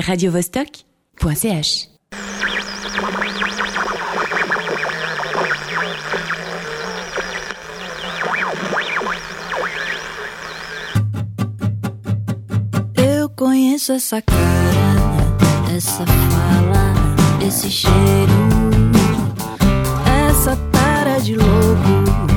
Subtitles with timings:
[0.00, 1.88] radiovostok.ch
[12.96, 17.92] Eu conheço essa cara, essa fala, esse cheiro,
[20.30, 22.27] essa tara de lobo,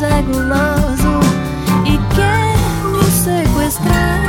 [0.00, 1.20] você é guloso
[1.84, 2.56] e quer
[2.88, 4.20] me sequestrar.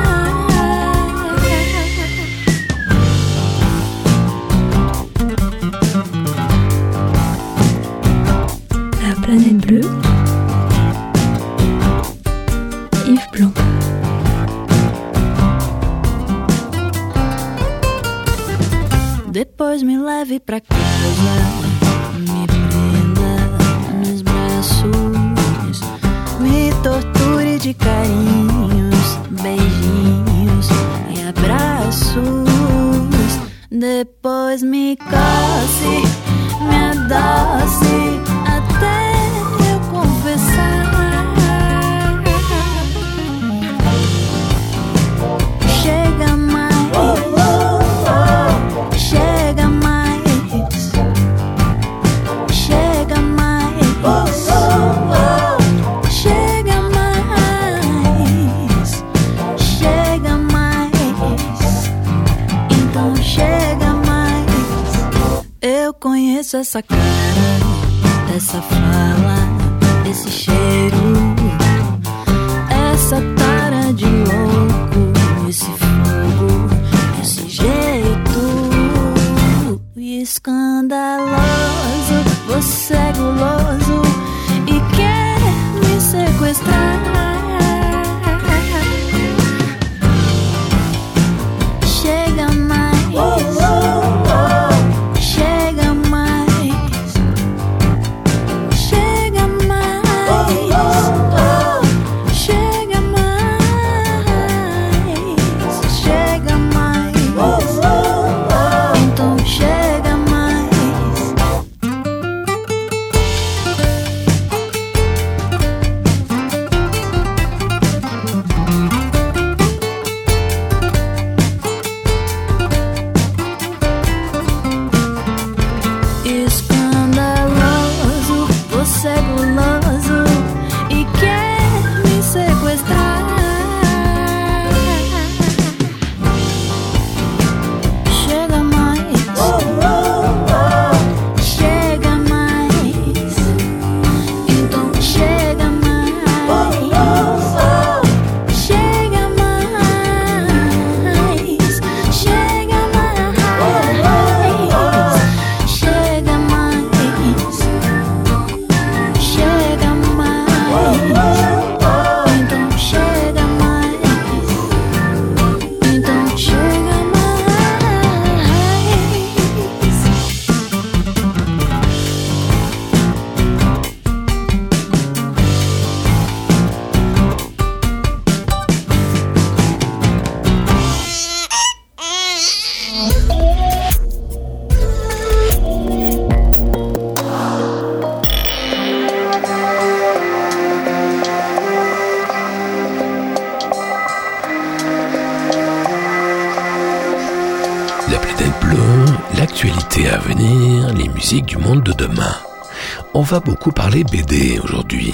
[9.02, 9.88] La planète bleue.
[13.06, 13.54] Yves Blanc.
[19.32, 21.61] Depois me leve pra casa,
[35.12, 36.11] kasih
[66.62, 71.01] dessa cara, dessa fala, desse cheiro.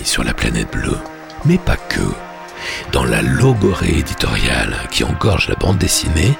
[0.03, 0.97] Sur la planète bleue,
[1.45, 2.01] mais pas que.
[2.91, 6.33] Dans la logorée éditoriale qui engorge la bande dessinée,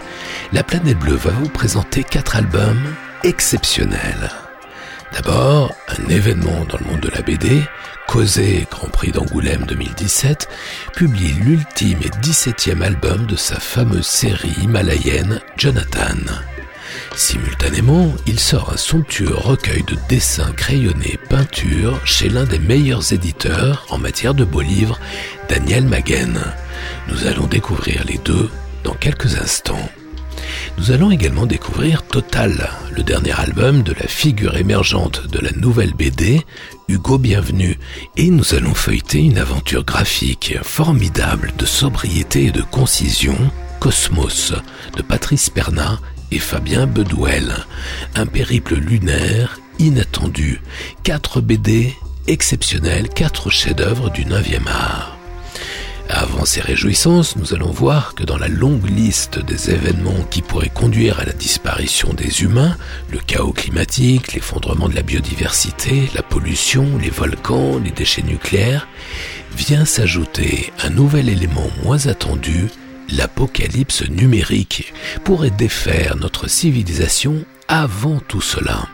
[0.54, 4.32] la planète bleue va vous présenter quatre albums exceptionnels.
[5.14, 7.62] D'abord, un événement dans le monde de la BD,
[8.08, 10.50] Causé Grand Prix d'Angoulême 2017,
[10.94, 16.16] publie l'ultime et 17e album de sa fameuse série himalayenne Jonathan.
[18.38, 23.98] Il sort un somptueux recueil de dessins crayonnés peintures chez l'un des meilleurs éditeurs en
[23.98, 25.00] matière de beaux livres,
[25.50, 26.40] Daniel Maguen.
[27.10, 28.50] Nous allons découvrir les deux
[28.84, 29.90] dans quelques instants.
[30.78, 35.94] Nous allons également découvrir Total, le dernier album de la figure émergente de la nouvelle
[35.94, 36.42] BD,
[36.88, 37.80] Hugo Bienvenu,
[38.16, 43.38] et nous allons feuilleter une aventure graphique formidable de sobriété et de concision,
[43.80, 44.54] Cosmos,
[44.96, 46.00] de Patrice Perna
[46.32, 47.54] et Fabien Bedouel.
[48.16, 50.62] Un périple lunaire, inattendu.
[51.04, 51.94] Quatre BD,
[52.28, 55.18] exceptionnels, quatre chefs-d'œuvre du 9e art.
[56.10, 60.70] Avant ces réjouissances, nous allons voir que dans la longue liste des événements qui pourraient
[60.70, 62.78] conduire à la disparition des humains,
[63.12, 68.88] le chaos climatique, l'effondrement de la biodiversité, la pollution, les volcans, les déchets nucléaires,
[69.54, 72.68] vient s'ajouter un nouvel élément moins attendu,
[73.10, 74.94] l'apocalypse numérique,
[75.24, 78.88] pourrait défaire notre civilisation avant tout cela.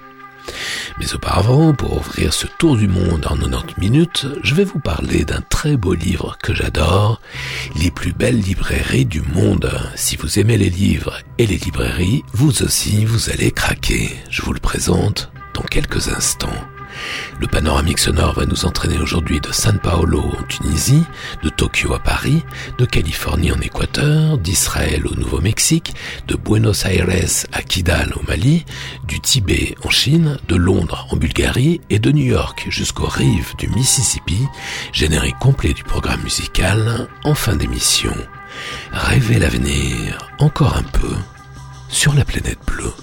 [0.99, 5.23] Mais auparavant, pour ouvrir ce tour du monde en 90 minutes, je vais vous parler
[5.23, 7.21] d'un très beau livre que j'adore,
[7.75, 9.71] Les plus belles librairies du monde.
[9.95, 14.15] Si vous aimez les livres et les librairies, vous aussi, vous allez craquer.
[14.29, 16.72] Je vous le présente dans quelques instants.
[17.39, 21.03] Le panoramique sonore va nous entraîner aujourd'hui de San Paolo en Tunisie,
[21.43, 22.43] de Tokyo à Paris,
[22.77, 25.93] de Californie en Équateur, d'Israël au Nouveau-Mexique,
[26.27, 27.07] de Buenos Aires
[27.51, 28.65] à Kidal au Mali,
[29.07, 33.67] du Tibet en Chine, de Londres en Bulgarie et de New York jusqu'aux rives du
[33.69, 34.47] Mississippi,
[34.91, 38.13] générique complet du programme musical en fin d'émission.
[38.91, 41.15] Rêvez l'avenir encore un peu
[41.89, 42.93] sur la planète bleue.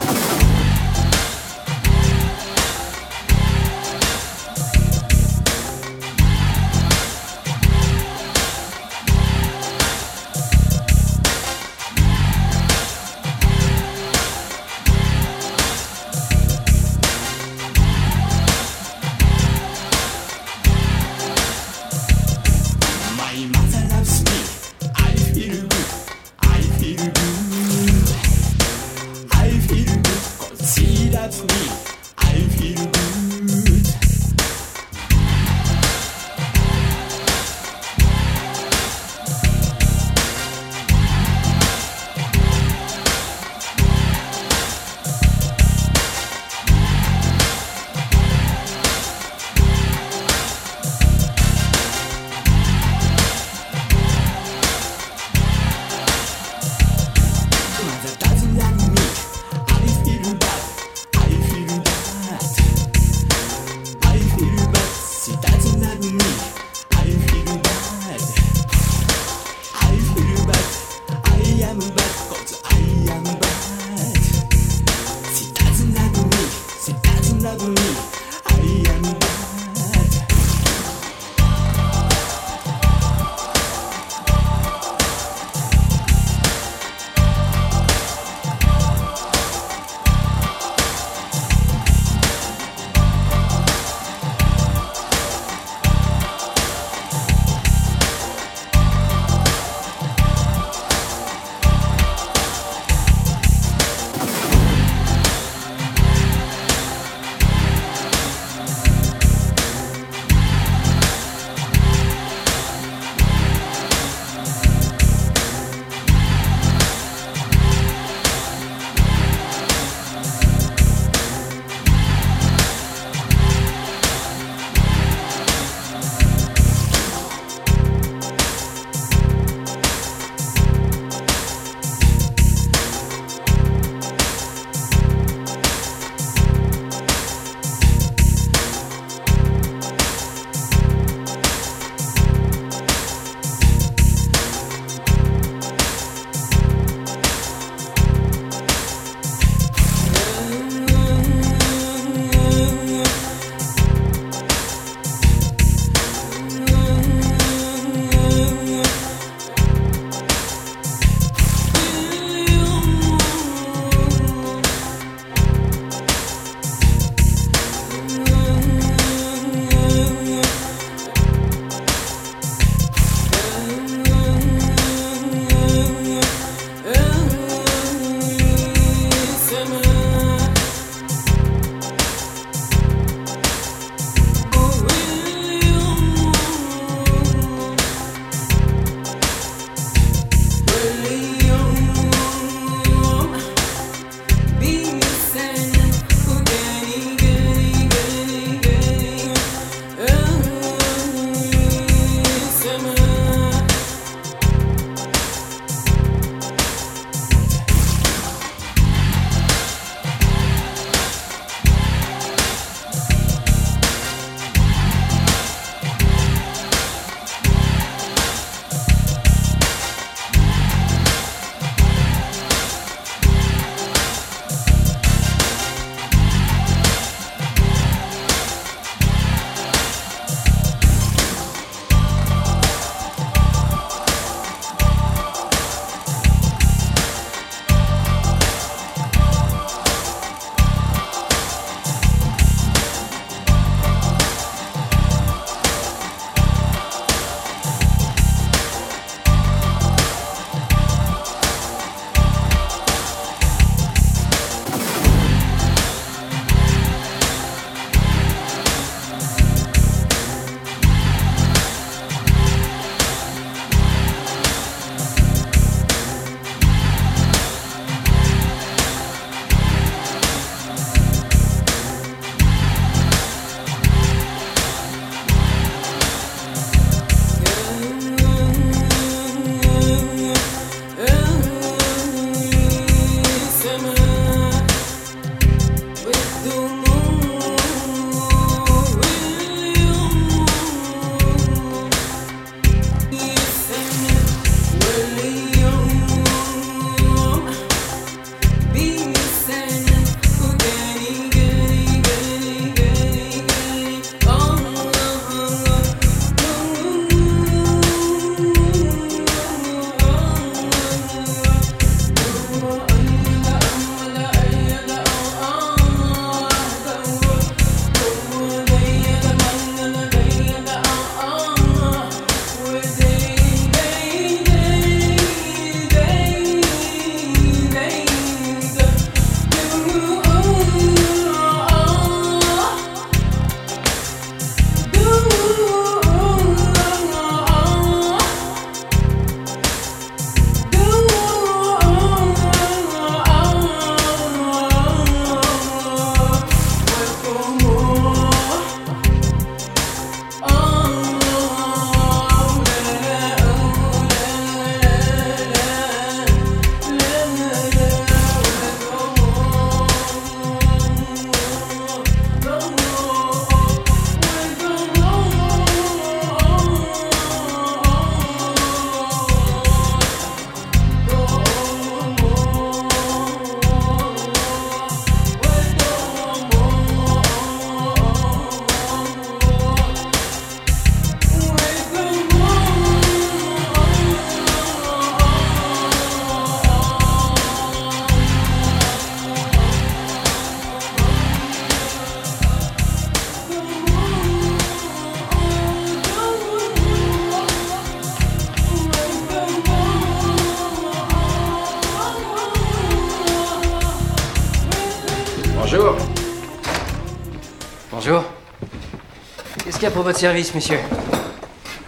[409.81, 410.79] Qu'il y a pour votre service, monsieur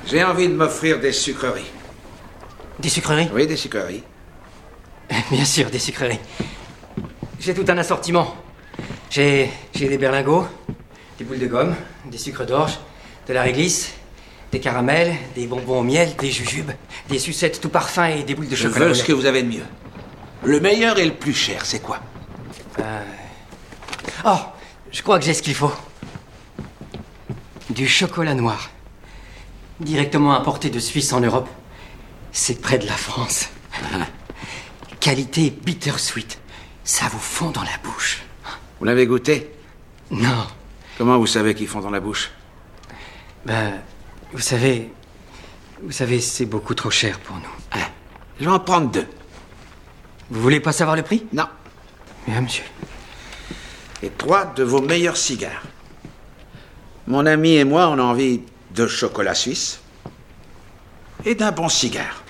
[0.06, 1.70] J'ai envie de m'offrir des sucreries.
[2.78, 4.02] Des sucreries Oui, des sucreries.
[5.30, 6.18] Bien sûr, des sucreries.
[7.38, 8.34] J'ai tout un assortiment.
[9.10, 10.46] J'ai des berlingots,
[11.18, 11.74] des boules de gomme,
[12.06, 12.78] des sucres d'orge,
[13.28, 13.92] de la réglisse,
[14.52, 16.70] des caramels, des bonbons au miel, des jujubes,
[17.10, 18.86] des sucettes tout parfum et des boules de Je chocolat.
[18.86, 19.66] veux au ce que vous avez de mieux.
[20.44, 22.00] Le meilleur et le plus cher, c'est quoi?
[24.24, 24.38] Oh,
[24.90, 25.72] je crois que j'ai ce qu'il faut.
[27.72, 28.70] Du chocolat noir.
[29.80, 31.48] Directement importé de Suisse en Europe.
[32.30, 33.48] C'est près de la France.
[35.00, 36.38] Qualité bittersweet.
[36.84, 38.24] Ça vous fond dans la bouche.
[38.78, 39.50] Vous l'avez goûté?
[40.10, 40.46] Non,
[40.98, 42.30] Comment vous savez qu'ils font dans la bouche?
[43.46, 43.72] Ben,
[44.32, 44.92] vous savez,
[45.82, 47.54] vous savez, c'est beaucoup trop cher pour nous.
[47.72, 47.88] Hein
[48.38, 49.06] Je vais en prendre deux.
[50.30, 51.24] Vous voulez pas savoir le prix?
[51.32, 51.46] Non.
[52.28, 52.64] Bien, monsieur.
[54.02, 55.62] Et trois de vos meilleurs cigares.
[57.06, 59.80] Mon ami et moi, on a envie de chocolat suisse
[61.24, 62.22] et d'un bon cigare.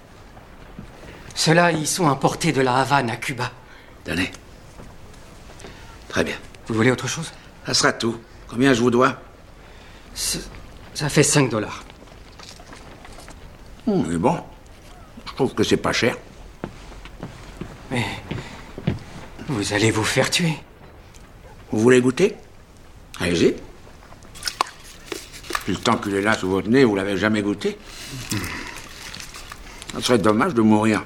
[1.35, 3.50] Ceux-là, ils sont importés de la Havane à Cuba.
[4.05, 4.31] Donnez.
[6.09, 6.37] Très bien.
[6.67, 7.33] Vous voulez autre chose?
[7.67, 8.19] Ça sera tout.
[8.49, 9.17] Combien je vous dois?
[10.14, 11.85] Ça fait 5 dollars.
[13.87, 14.38] Hum, Mais bon,
[15.26, 16.17] je trouve que c'est pas cher.
[17.91, 18.05] Mais
[19.49, 20.55] vous allez vous faire tuer.
[21.71, 22.37] Vous voulez goûter?
[23.21, 23.55] Allez-y.
[25.62, 27.78] Depuis le temps qu'il est là sous votre nez, vous l'avez jamais goûté
[29.95, 31.04] Ça serait dommage de mourir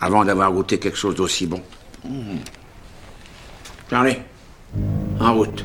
[0.00, 1.60] avant d'avoir goûté quelque chose d'aussi bon.
[2.04, 2.36] Mmh.
[3.90, 4.18] Allez,
[5.18, 5.64] en route.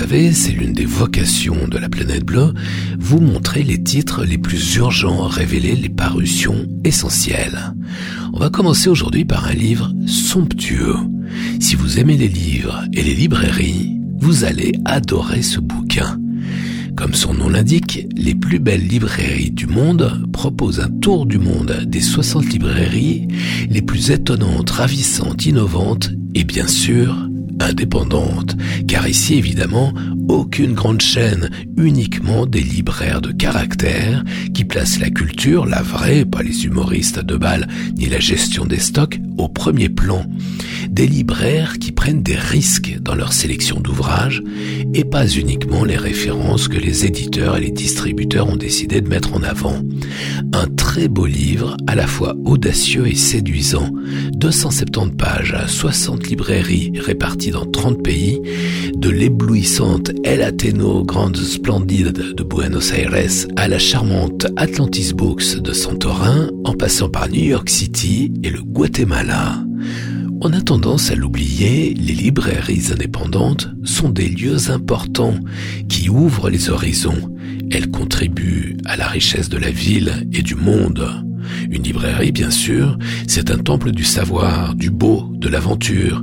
[0.00, 2.52] Savez, c'est l'une des vocations de la planète bleue,
[2.98, 7.72] vous montrer les titres les plus urgents, révéler les parutions essentielles.
[8.32, 10.96] On va commencer aujourd'hui par un livre somptueux.
[11.60, 16.18] Si vous aimez les livres et les librairies, vous allez adorer ce bouquin.
[16.96, 21.84] Comme son nom l'indique, les plus belles librairies du monde proposent un tour du monde
[21.86, 23.28] des 60 librairies
[23.70, 27.23] les plus étonnantes, ravissantes, innovantes et bien sûr
[27.64, 28.56] indépendantes.
[28.86, 29.92] Car ici, évidemment,
[30.28, 36.42] aucune grande chaîne, uniquement des libraires de caractère qui placent la culture, la vraie, pas
[36.42, 40.24] les humoristes de bal, ni la gestion des stocks, au premier plan.
[40.88, 44.42] Des libraires qui prennent des risques dans leur sélection d'ouvrages
[44.94, 49.34] et pas uniquement les références que les éditeurs et les distributeurs ont décidé de mettre
[49.34, 49.80] en avant.
[50.54, 53.90] Un très beau livre, à la fois audacieux et séduisant.
[54.34, 58.40] 270 pages, 60 librairies réparties dans 30 pays,
[58.94, 65.72] de l'éblouissante El Ateno Grande Splendide de Buenos Aires à la charmante Atlantis Books de
[65.72, 69.60] Santorin, en passant par New York City et le Guatemala.
[70.40, 75.34] On a tendance à l'oublier, les librairies indépendantes sont des lieux importants
[75.88, 77.33] qui ouvrent les horizons.
[77.70, 81.24] Elles contribuent à la richesse de la ville et du monde.
[81.70, 86.22] Une librairie, bien sûr, c'est un temple du savoir, du beau, de l'aventure,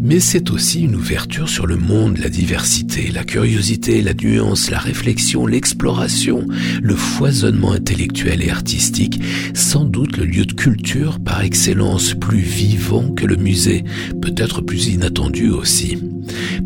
[0.00, 4.78] mais c'est aussi une ouverture sur le monde, la diversité, la curiosité, la nuance, la
[4.78, 6.46] réflexion, l'exploration,
[6.82, 9.20] le foisonnement intellectuel et artistique,
[9.54, 13.84] sans doute le lieu de culture par excellence, plus vivant que le musée,
[14.20, 15.98] peut-être plus inattendu aussi.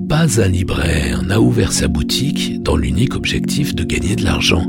[0.09, 4.67] Pas un libraire n'a ouvert sa boutique dans l'unique objectif de gagner de l'argent.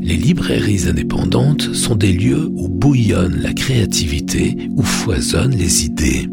[0.00, 6.28] Les librairies indépendantes sont des lieux où bouillonne la créativité, où foisonnent les idées.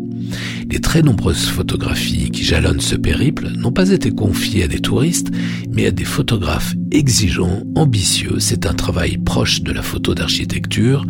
[0.70, 5.32] Les très nombreuses photographies qui jalonnent ce périple n'ont pas été confiées à des touristes,
[5.72, 8.40] mais à des photographes exigeants, ambitieux.
[8.40, 11.06] C'est un travail proche de la photo d'architecture.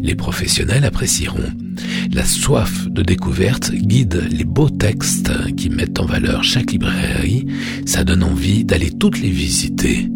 [0.00, 1.52] Les professionnels apprécieront.
[2.12, 7.46] La soif de découverte guide les beaux textes qui mettent en valeur chaque librairie.
[7.84, 10.08] Ça donne envie d'aller toutes les visiter.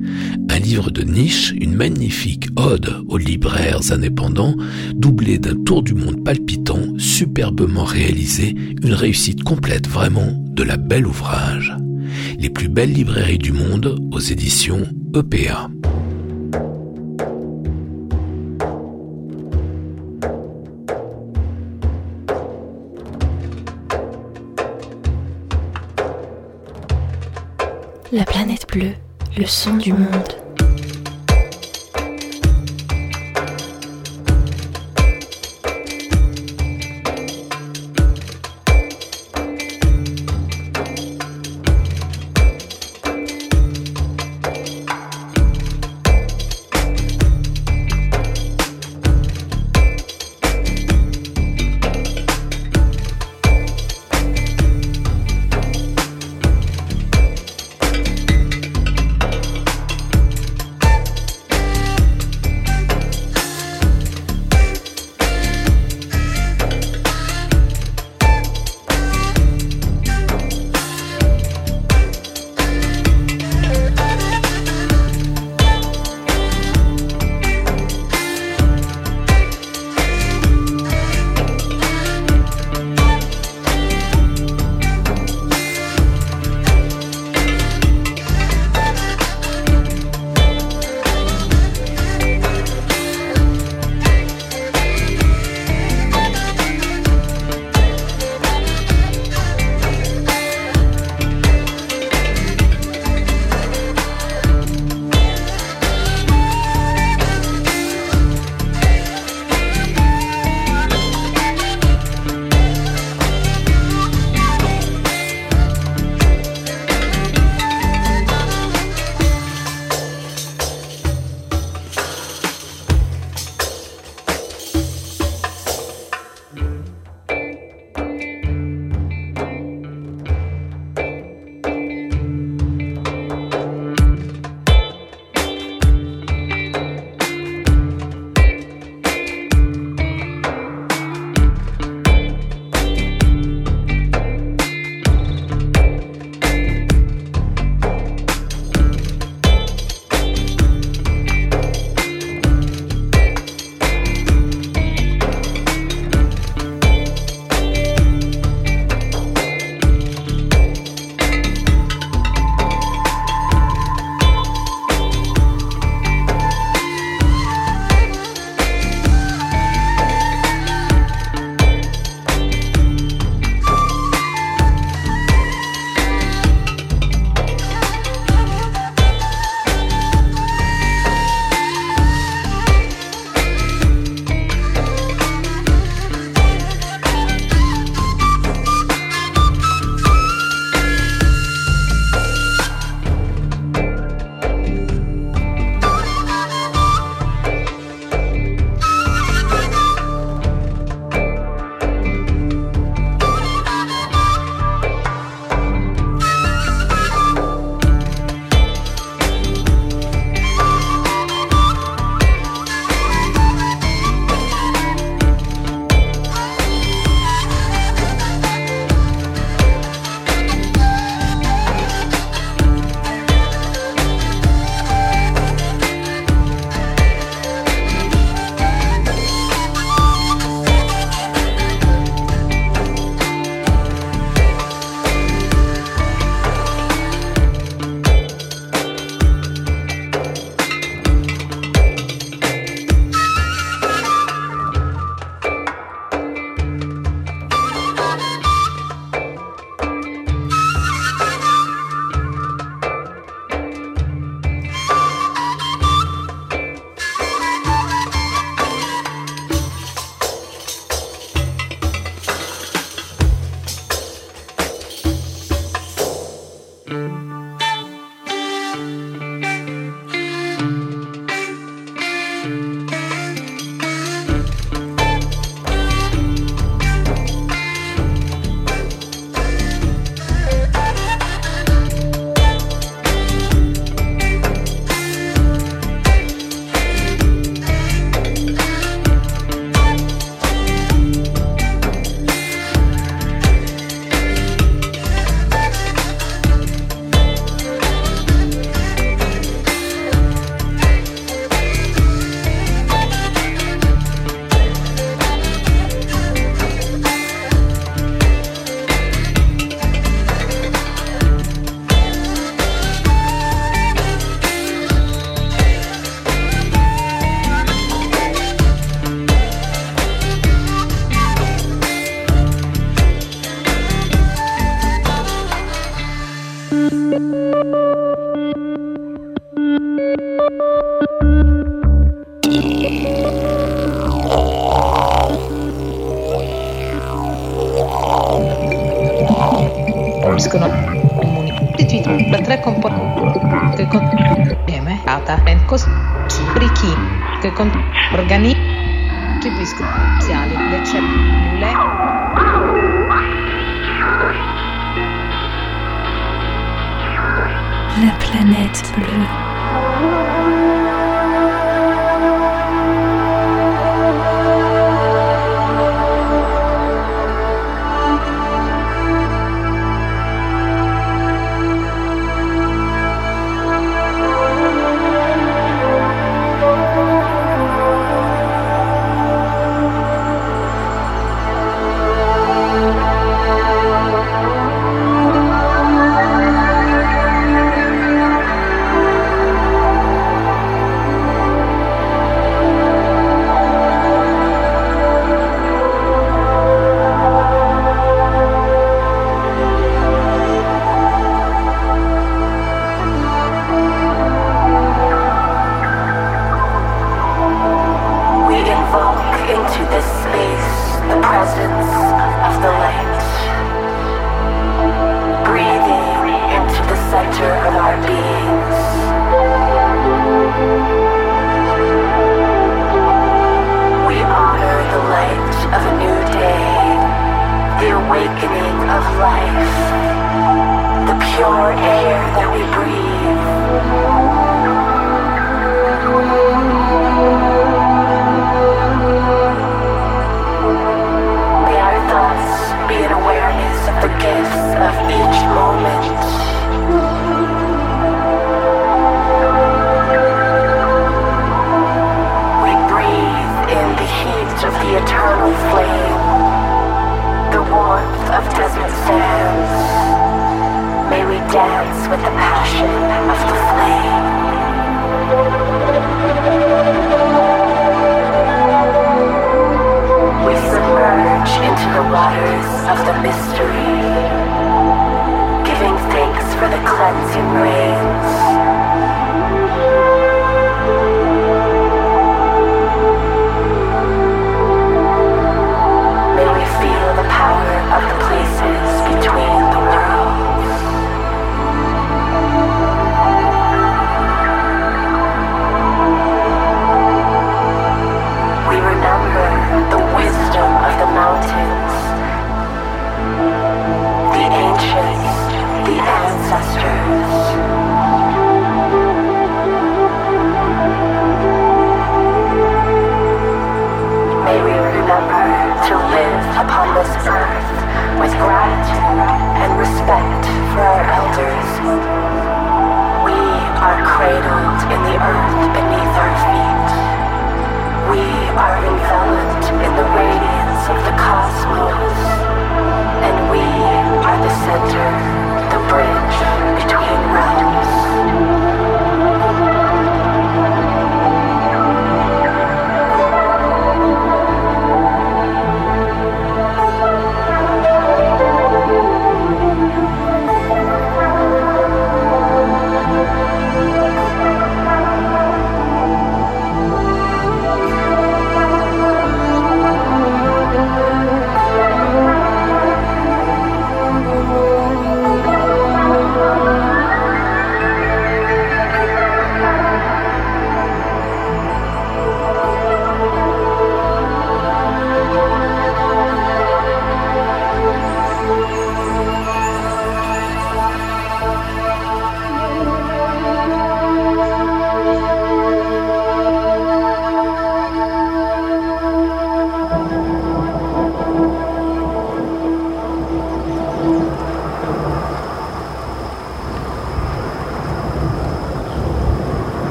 [0.56, 4.54] Un livre de niche, une magnifique ode aux libraires indépendants,
[4.94, 11.06] doublé d'un tour du monde palpitant, superbement réalisé, une réussite complète vraiment de la belle
[11.06, 11.76] ouvrage.
[12.38, 15.68] Les plus belles librairies du monde aux éditions EPA.
[28.10, 28.94] La planète bleue,
[29.36, 30.45] le son du monde.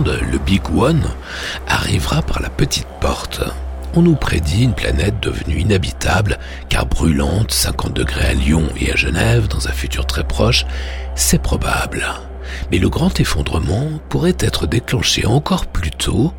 [0.00, 1.04] Le Big One,
[1.68, 3.42] arrivera par la petite porte.
[3.94, 6.38] On nous prédit une planète devenue inhabitable,
[6.70, 10.64] car brûlante, 50 degrés à Lyon et à Genève dans un futur très proche,
[11.14, 12.06] c'est probable.
[12.70, 16.32] Mais le grand effondrement pourrait être déclenché encore plus tôt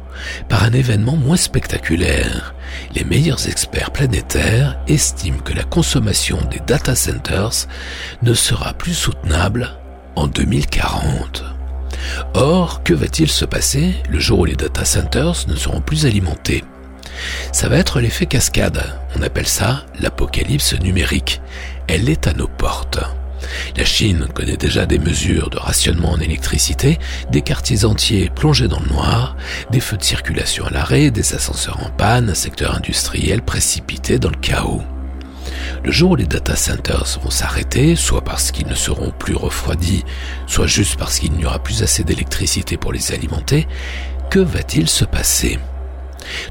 [0.50, 2.56] par un événement moins spectaculaire.
[2.96, 7.68] Les meilleurs experts planétaires estiment que la consommation des data centers
[8.24, 9.70] ne sera plus soutenable
[10.16, 11.53] en 2040.
[12.34, 16.64] Or, que va-t-il se passer le jour où les data centers ne seront plus alimentés?
[17.52, 18.84] Ça va être l'effet cascade.
[19.16, 21.42] On appelle ça l'apocalypse numérique.
[21.88, 23.00] Elle est à nos portes.
[23.76, 26.98] La Chine connaît déjà des mesures de rationnement en électricité,
[27.30, 29.36] des quartiers entiers plongés dans le noir,
[29.70, 34.30] des feux de circulation à l'arrêt, des ascenseurs en panne, un secteur industriel précipité dans
[34.30, 34.82] le chaos.
[35.84, 40.04] Le jour où les data centers vont s'arrêter, soit parce qu'ils ne seront plus refroidis,
[40.48, 43.68] soit juste parce qu'il n'y aura plus assez d'électricité pour les alimenter,
[44.30, 45.60] que va-t-il se passer?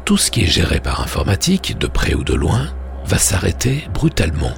[0.04, 2.68] Tout ce qui est géré par informatique, de près ou de loin,
[3.04, 4.54] va s'arrêter brutalement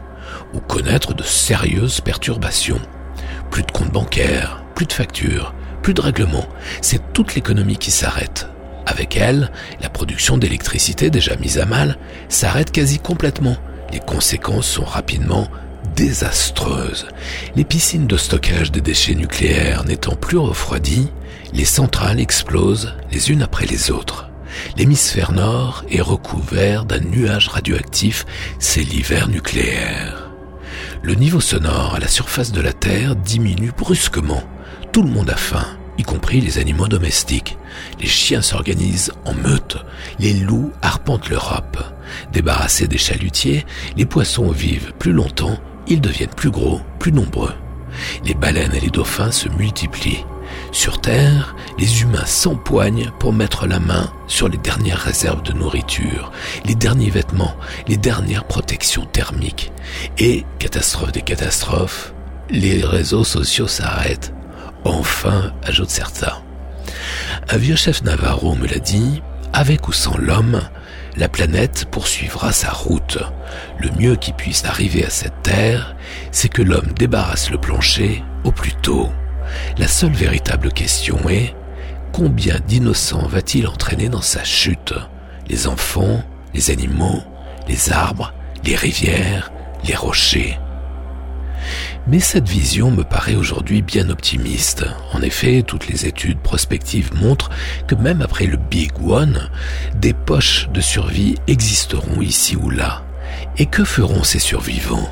[0.53, 2.81] ou connaître de sérieuses perturbations.
[3.51, 6.49] Plus de comptes bancaires, plus de factures, plus de règlements,
[6.81, 8.49] c'est toute l'économie qui s'arrête.
[8.87, 11.97] Avec elle, la production d'électricité déjà mise à mal
[12.29, 13.57] s'arrête quasi complètement.
[13.95, 15.49] Les conséquences sont rapidement
[15.95, 17.07] désastreuses.
[17.55, 21.13] Les piscines de stockage des déchets nucléaires n'étant plus refroidies,
[21.53, 24.29] les centrales explosent les unes après les autres.
[24.77, 28.27] L'hémisphère nord est recouvert d'un nuage radioactif,
[28.59, 30.29] c'est l'hiver nucléaire.
[31.03, 34.43] Le niveau sonore à la surface de la Terre diminue brusquement.
[34.91, 35.67] Tout le monde a faim,
[35.99, 37.59] y compris les animaux domestiques.
[38.01, 39.79] Les chiens s'organisent en meute,
[40.19, 41.79] les loups arpentent l'Europe.
[42.33, 43.65] Débarrassés des chalutiers,
[43.97, 47.55] les poissons vivent plus longtemps, ils deviennent plus gros, plus nombreux.
[48.25, 50.25] Les baleines et les dauphins se multiplient.
[50.73, 56.33] Sur Terre, les humains s'empoignent pour mettre la main sur les dernières réserves de nourriture,
[56.65, 57.55] les derniers vêtements,
[57.87, 59.73] les dernières protections thermiques.
[60.19, 62.13] Et, catastrophe des catastrophes,
[62.51, 64.33] les réseaux sociaux s'arrêtent.
[64.85, 66.43] Enfin, ajoute certains.
[67.49, 70.61] Un vieux chef Navarro me l'a dit, avec ou sans l'homme,
[71.17, 73.19] la planète poursuivra sa route.
[73.79, 75.97] Le mieux qui puisse arriver à cette terre,
[76.33, 79.11] c'est que l'homme débarrasse le plancher au plus tôt.
[79.79, 81.55] La seule véritable question est
[82.13, 84.95] combien d'innocents va-t-il entraîner dans sa chute?
[85.49, 87.23] Les enfants, les animaux,
[87.69, 88.33] les arbres,
[88.65, 89.53] les rivières,
[89.87, 90.59] les rochers
[92.07, 94.85] mais cette vision me paraît aujourd'hui bien optimiste.
[95.13, 97.51] En effet, toutes les études prospectives montrent
[97.87, 99.49] que même après le Big One,
[99.97, 103.03] des poches de survie existeront ici ou là.
[103.57, 105.09] Et que feront ces survivants?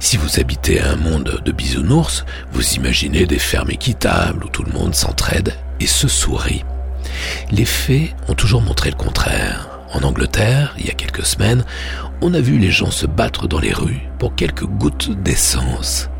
[0.00, 4.72] Si vous habitez un monde de bisounours, vous imaginez des fermes équitables où tout le
[4.72, 6.64] monde s'entraide et se sourit.
[7.52, 9.68] Les faits ont toujours montré le contraire.
[9.92, 11.64] En Angleterre, il y a quelques semaines,
[12.20, 16.10] on a vu les gens se battre dans les rues pour quelques gouttes d'essence.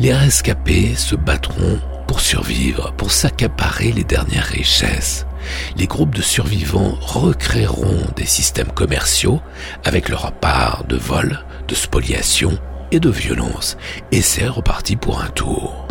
[0.00, 5.26] Les rescapés se battront pour survivre, pour s'accaparer les dernières richesses.
[5.76, 9.40] Les groupes de survivants recréeront des systèmes commerciaux
[9.84, 12.58] avec leur part de vol, de spoliation
[12.90, 13.76] et de violence.
[14.10, 15.86] Et c'est reparti pour un tour.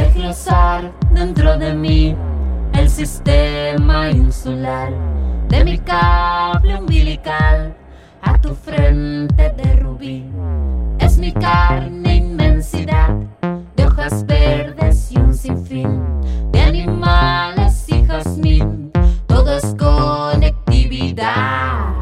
[14.03, 18.91] Hojas verdes y un sinfín de animales y jazmín.
[19.27, 21.93] Todo es conectividad.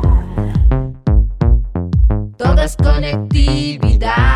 [2.37, 4.30] Todo es conectividad.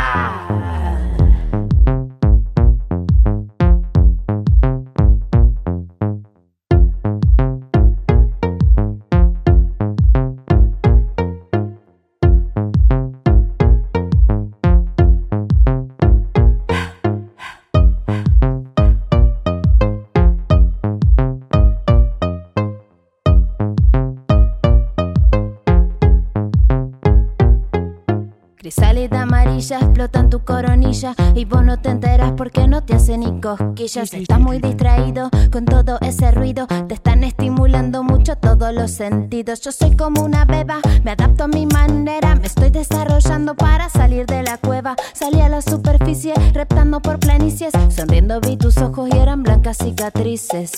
[29.65, 33.17] Crisálida amarilla explota en tu coronilla y vos no te enteras porque no te hace
[33.17, 34.13] ni cosquillas.
[34.13, 39.61] Estás muy distraído con todo ese ruido, te están estimulando mucho todos los sentidos.
[39.61, 44.27] Yo soy como una beba, me adapto a mi manera, me estoy desarrollando para salir
[44.27, 44.95] de la cueva.
[45.13, 50.73] Salí a la superficie, reptando por planicies, sonriendo vi tus ojos y eran blancas cicatrices.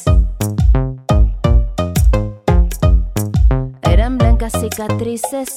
[3.82, 5.56] Eran blancas cicatrices.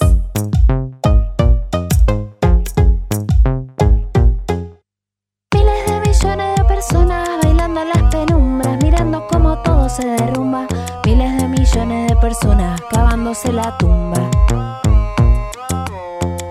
[9.91, 10.67] Se derrumba.
[11.05, 14.31] Miles de millones de personas cavándose la tumba.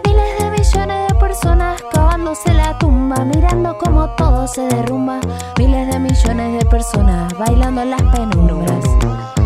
[0.06, 5.20] Miles de millones de personas cavándose la tumba, mirando como todo se derrumba.
[5.58, 9.39] Miles de millones de personas bailando en las penumbras.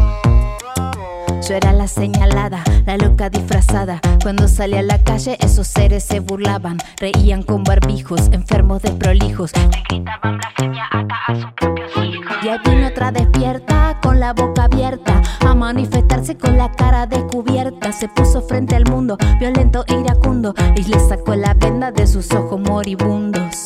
[1.47, 3.99] Yo era la señalada, la loca disfrazada.
[4.21, 6.77] Cuando salía a la calle, esos seres se burlaban.
[7.01, 9.51] Reían con barbijos, enfermos de prolijos.
[9.53, 12.37] Le gritaban blasfemia hasta a sus propios hijos.
[12.43, 17.91] Y ahí vino otra despierta, con la boca abierta, a manifestarse con la cara descubierta.
[17.91, 22.31] Se puso frente al mundo, violento e iracundo, y le sacó la venda de sus
[22.31, 23.65] ojos moribundos.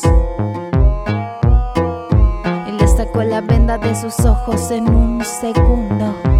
[2.66, 6.37] Y le sacó la venda de sus ojos en un segundo.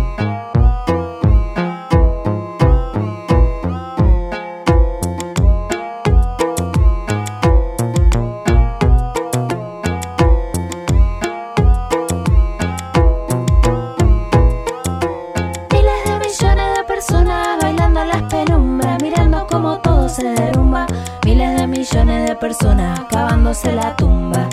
[20.09, 20.87] Se derrumba.
[21.25, 24.49] Miles de millones de personas cavándose la tumba.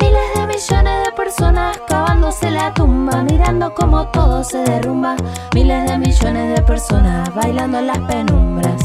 [0.00, 5.16] Miles de millones de personas cavándose la tumba, mirando como todo se derrumba.
[5.54, 8.83] Miles de millones de personas bailando en las penumbras.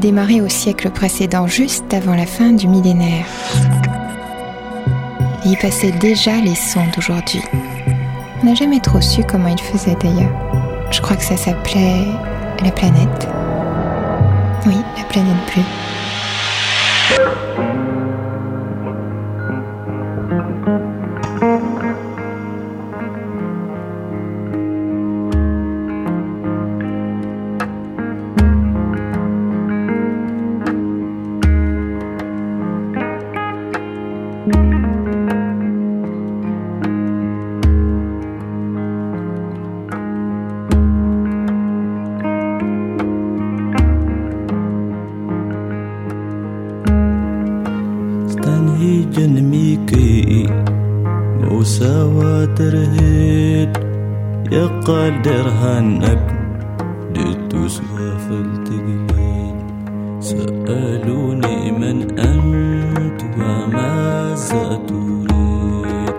[0.00, 3.26] Démarré au siècle précédent, juste avant la fin du millénaire.
[5.44, 7.42] Et il passait déjà les sons d'aujourd'hui.
[8.42, 10.32] On n'a jamais trop su comment il faisait d'ailleurs.
[10.90, 12.06] Je crois que ça s'appelait
[12.64, 13.28] la planète.
[14.66, 15.79] Oui, la planète bleue.
[48.80, 50.46] هي جنميكي
[51.50, 53.76] وسواتر هيد
[54.52, 56.40] يقدرها النبي
[57.14, 59.54] دتوس وفلتقلين
[60.20, 66.14] سألوني من أنت وماذا تريد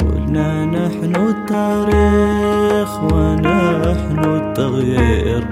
[0.00, 5.44] قلنا نحن التاريخ ونحن التغيير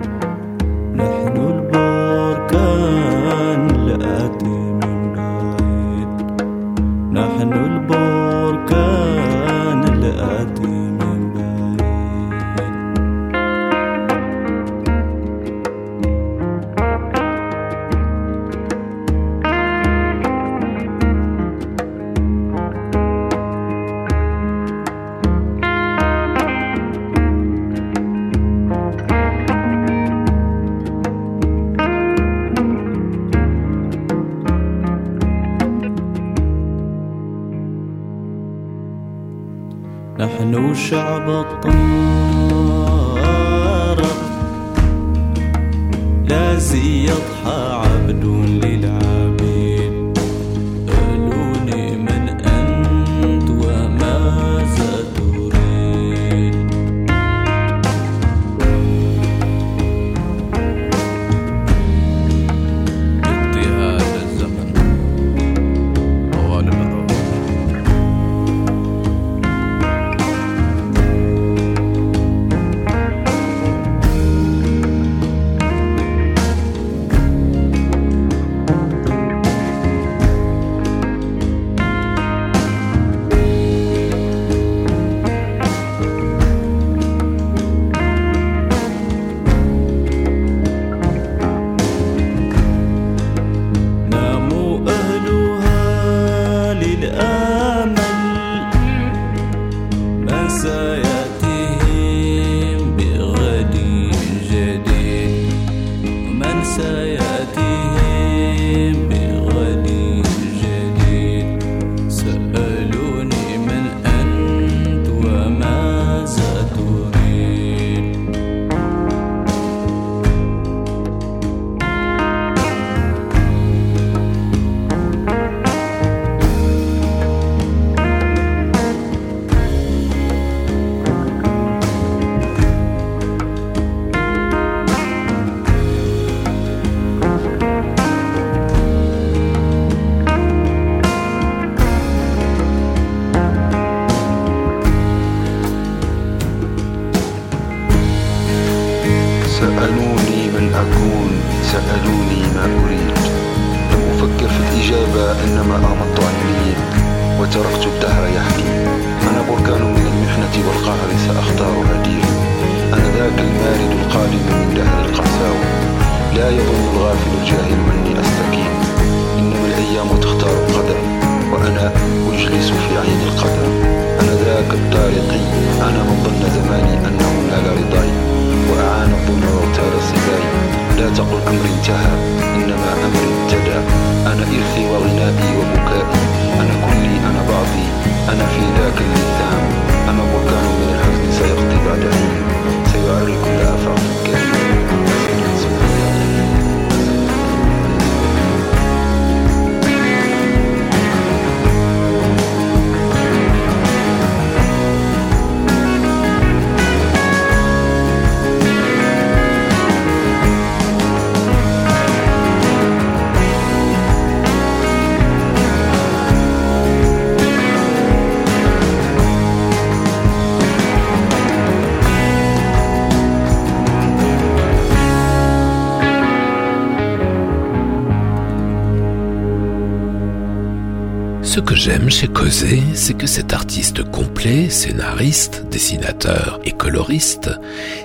[231.85, 237.51] j'aime chez Cosé, c'est que cet artiste complet, scénariste, dessinateur et coloriste,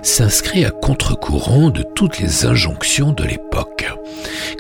[0.04, 3.90] s'inscrit à contre-courant de toutes les injonctions de l'époque.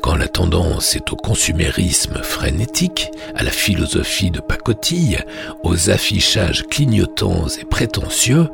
[0.01, 5.20] Quand la tendance est au consumérisme frénétique, à la philosophie de pacotille,
[5.63, 8.47] aux affichages clignotants et prétentieux,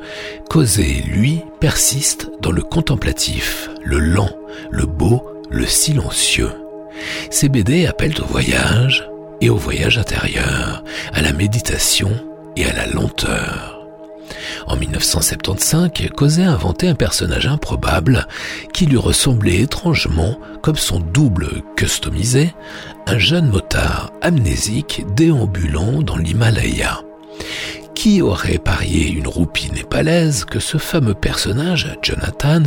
[0.50, 4.32] Cosé, lui, persiste dans le contemplatif, le lent,
[4.72, 6.54] le beau, le silencieux.
[7.30, 9.08] Ces BD appellent au voyage,
[9.42, 10.84] et au voyage intérieur,
[11.14, 12.12] à la méditation
[12.56, 13.76] et à la lenteur.
[14.68, 18.28] En 1975, Cosé a inventé un personnage improbable
[18.74, 22.54] qui lui ressemblait étrangement comme son double customisé,
[23.06, 27.02] un jeune motard amnésique déambulant dans l'Himalaya.
[27.94, 32.64] Qui aurait parié une roupie népalaise que ce fameux personnage, Jonathan,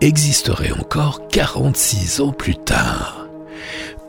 [0.00, 3.23] existerait encore 46 ans plus tard?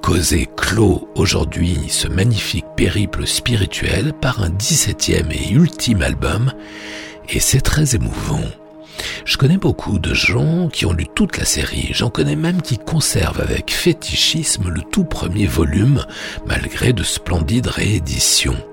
[0.05, 6.53] Cosé clôt aujourd'hui ce magnifique périple spirituel par un 17e et ultime album,
[7.27, 8.43] et c'est très émouvant.
[9.25, 12.77] Je connais beaucoup de gens qui ont lu toute la série, j'en connais même qui
[12.77, 16.05] conservent avec fétichisme le tout premier volume,
[16.45, 18.63] malgré de splendides rééditions.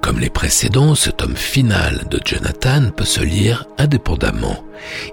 [0.00, 4.64] Comme les précédents, ce tome final de Jonathan peut se lire indépendamment.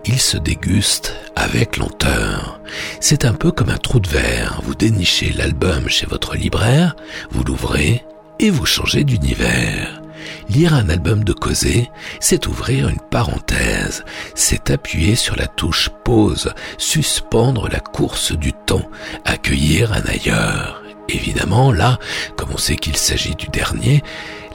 [0.06, 2.60] Il se déguste avec lenteur.
[3.00, 4.62] C'est un peu comme un trou de verre.
[4.64, 6.96] Vous dénichez l'album chez votre libraire,
[7.32, 8.04] vous l'ouvrez
[8.40, 10.02] et vous changez d'univers.
[10.50, 14.04] Lire un album de Cosé, c'est ouvrir une parenthèse,
[14.36, 18.90] c'est appuyer sur la touche pause, suspendre la course du temps,
[19.26, 20.79] accueillir un ailleurs.
[21.12, 21.98] Évidemment, là,
[22.38, 24.04] comme on sait qu'il s'agit du dernier,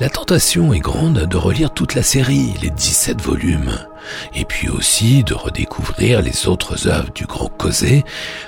[0.00, 3.78] la tentation est grande de relire toute la série, les 17 volumes,
[4.34, 8.04] et puis aussi de redécouvrir les autres œuvres du grand Cosé,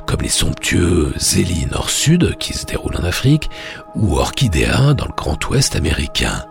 [0.06, 3.50] comme les somptueux Zélie Nord-Sud qui se déroulent en Afrique,
[3.94, 6.44] ou Orchidea dans le Grand Ouest américain.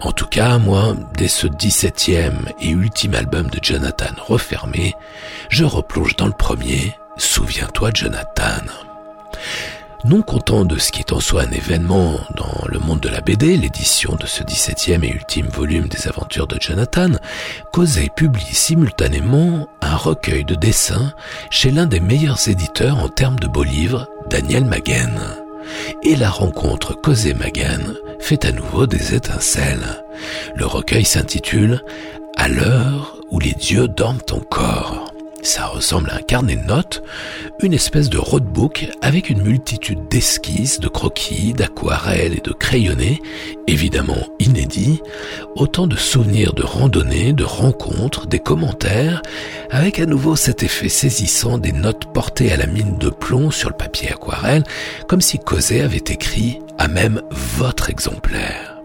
[0.00, 4.94] En tout cas, moi, dès ce 17e et ultime album de Jonathan refermé,
[5.48, 8.62] je replonge dans le premier, Souviens-toi Jonathan.
[10.06, 13.20] Non content de ce qui est en soi un événement dans le monde de la
[13.20, 17.10] BD, l'édition de ce 17e et ultime volume des aventures de Jonathan,
[17.72, 21.12] Cosé publie simultanément un recueil de dessins
[21.50, 25.18] chez l'un des meilleurs éditeurs en termes de beaux livres, Daniel Maguen.
[26.04, 30.04] Et la rencontre Cosé Maguen fait à nouveau des étincelles.
[30.54, 31.82] Le recueil s'intitule
[32.36, 35.15] À l'heure où les dieux dorment encore.
[35.46, 37.02] Ça ressemble à un carnet de notes,
[37.62, 43.22] une espèce de roadbook avec une multitude d'esquisses, de croquis, d'aquarelles et de crayonnés,
[43.66, 45.00] évidemment inédits,
[45.54, 49.22] autant de souvenirs de randonnées, de rencontres, des commentaires,
[49.70, 53.70] avec à nouveau cet effet saisissant des notes portées à la mine de plomb sur
[53.70, 54.64] le papier aquarelle,
[55.08, 58.75] comme si Cosé avait écrit à même votre exemplaire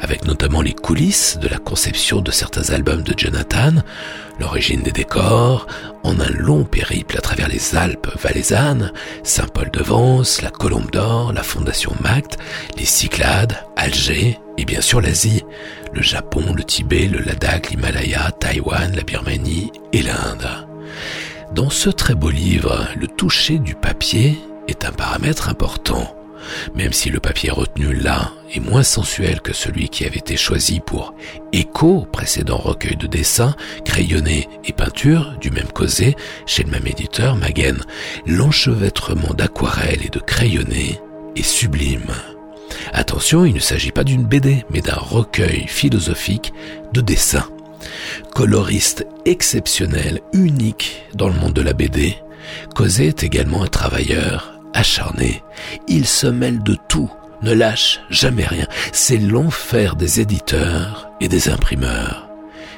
[0.00, 3.72] avec notamment les coulisses de la conception de certains albums de Jonathan,
[4.40, 5.66] l'origine des décors,
[6.04, 8.92] en un long périple à travers les Alpes valaisannes,
[9.24, 12.38] Saint-Paul-de-Vence, la Colombe d'Or, la Fondation Mact,
[12.76, 15.44] les Cyclades, Alger et bien sûr l'Asie,
[15.92, 20.66] le Japon, le Tibet, le Ladakh, l'Himalaya, Taïwan, la Birmanie et l'Inde.
[21.54, 24.38] Dans ce très beau livre, le toucher du papier
[24.68, 26.17] est un paramètre important.
[26.74, 30.80] Même si le papier retenu là est moins sensuel que celui qui avait été choisi
[30.80, 31.14] pour
[31.52, 36.16] Écho, précédent recueil de dessins, crayonnés et peintures du même causé
[36.46, 37.78] chez le même éditeur, Magen,
[38.26, 41.00] l'enchevêtrement d'aquarelles et de crayonnés
[41.36, 42.12] est sublime.
[42.92, 46.52] Attention, il ne s'agit pas d'une BD, mais d'un recueil philosophique
[46.92, 47.48] de dessins.
[48.34, 52.16] Coloriste exceptionnel, unique dans le monde de la BD,
[52.74, 55.42] Cosé est également un travailleur acharné.
[55.88, 57.10] Il se mêle de tout,
[57.42, 58.66] ne lâche jamais rien.
[58.92, 62.28] C'est l'enfer des éditeurs et des imprimeurs.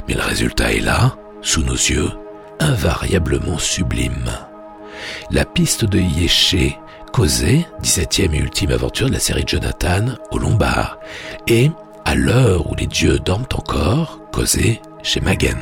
[0.09, 2.11] Mais le résultat est là, sous nos yeux,
[2.59, 4.31] invariablement sublime.
[5.31, 6.79] La piste de Yéché,
[7.13, 10.99] causée, 17e et ultime aventure de la série Jonathan, au Lombard,
[11.47, 11.71] et,
[12.05, 15.57] à l'heure où les dieux dorment encore, causée chez Magen.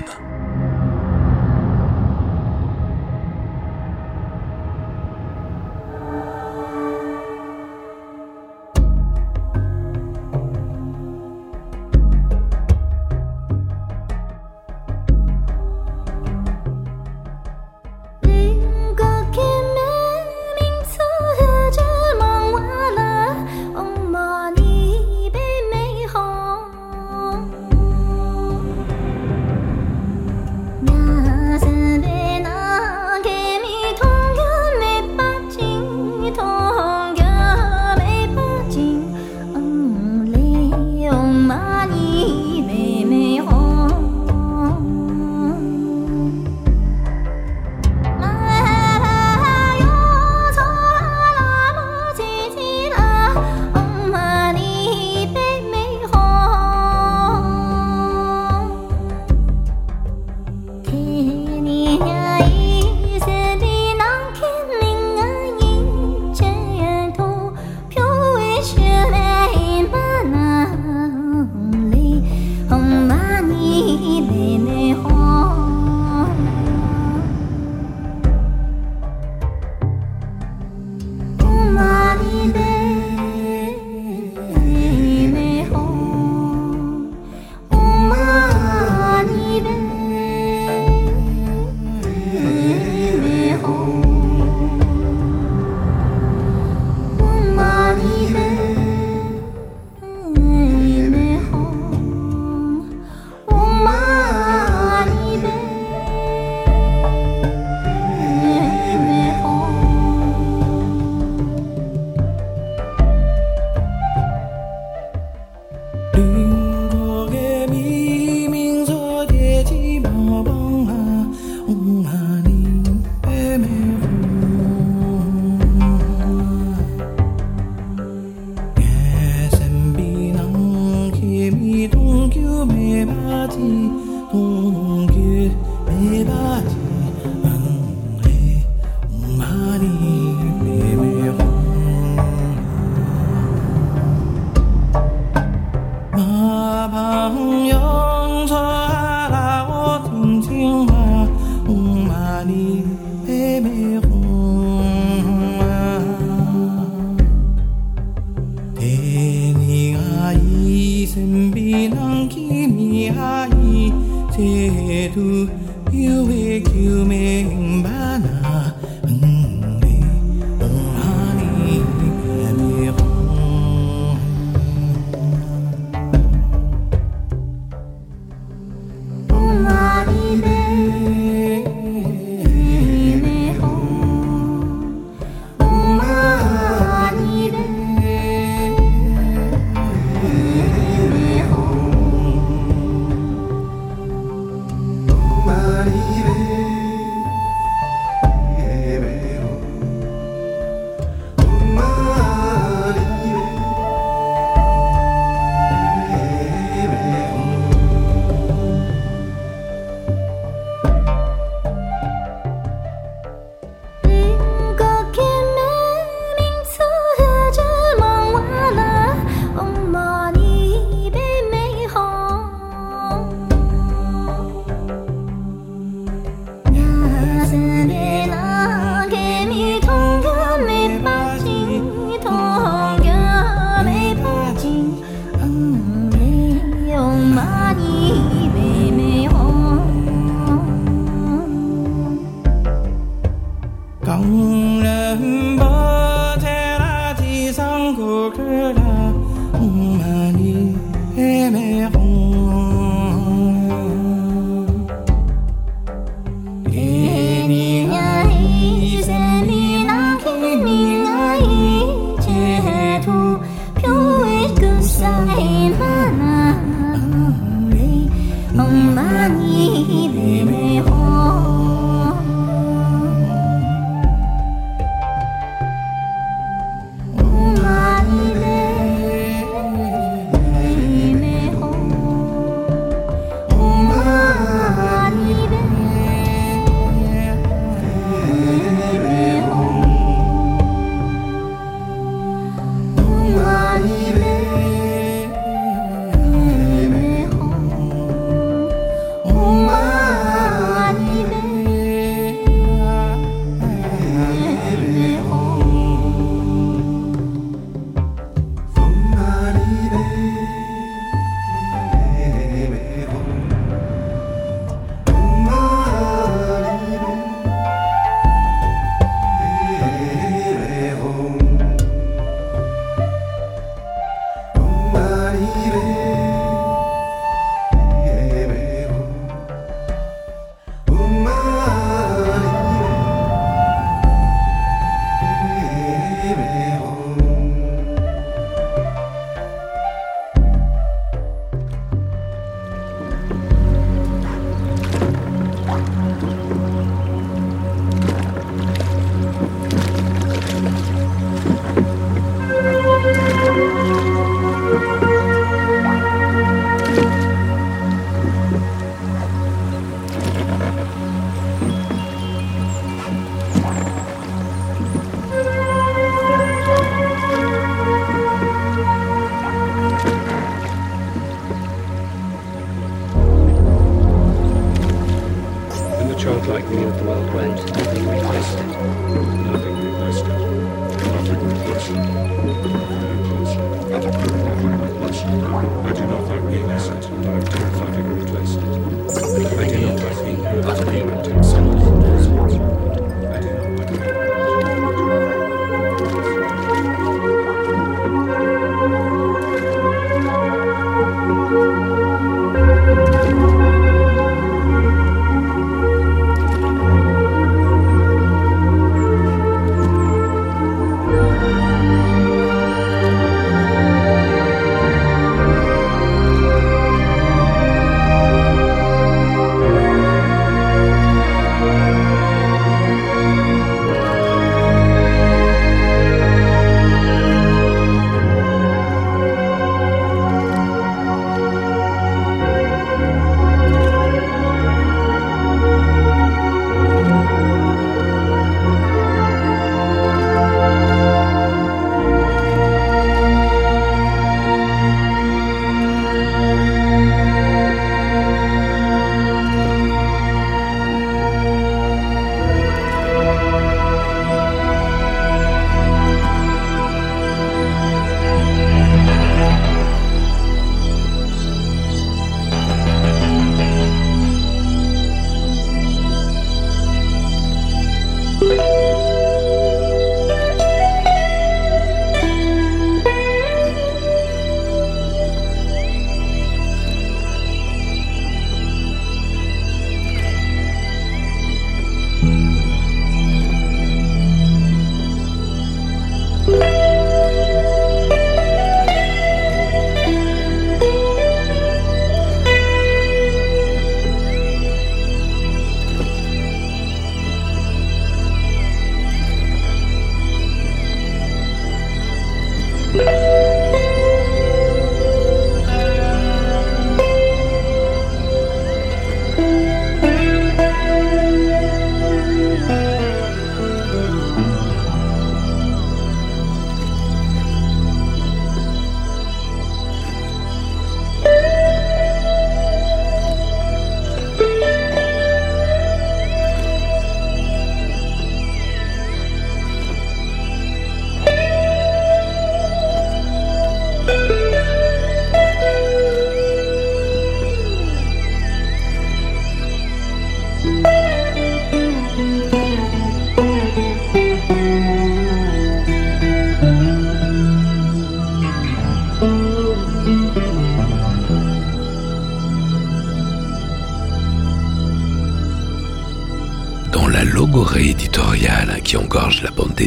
[164.39, 165.68] inteiro.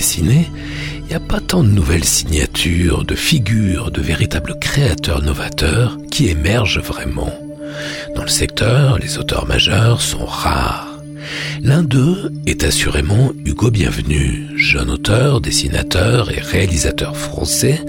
[0.01, 0.45] Il
[1.07, 6.79] n'y a pas tant de nouvelles signatures, de figures, de véritables créateurs novateurs qui émergent
[6.79, 7.31] vraiment.
[8.15, 10.87] Dans le secteur, les auteurs majeurs sont rares.
[11.61, 17.79] L'un d'eux est assurément Hugo Bienvenu, jeune auteur, dessinateur et réalisateur français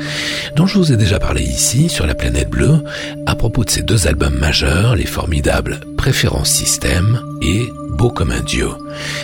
[0.55, 2.85] dont je vous ai déjà parlé ici sur la planète bleue
[3.25, 7.63] à propos de ses deux albums majeurs, les formidables Préférence Système et
[8.11, 8.69] Comme un dieu,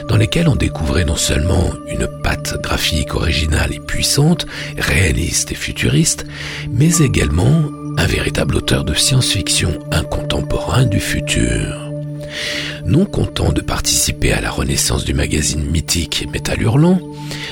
[0.09, 4.47] dans lesquels on découvrait non seulement une patte graphique originale et puissante,
[4.79, 6.27] réaliste et futuriste,
[6.71, 7.65] mais également
[7.97, 11.91] un véritable auteur de science-fiction, un contemporain du futur.
[12.89, 16.99] Non content de participer à la renaissance du magazine mythique Métal Hurlant,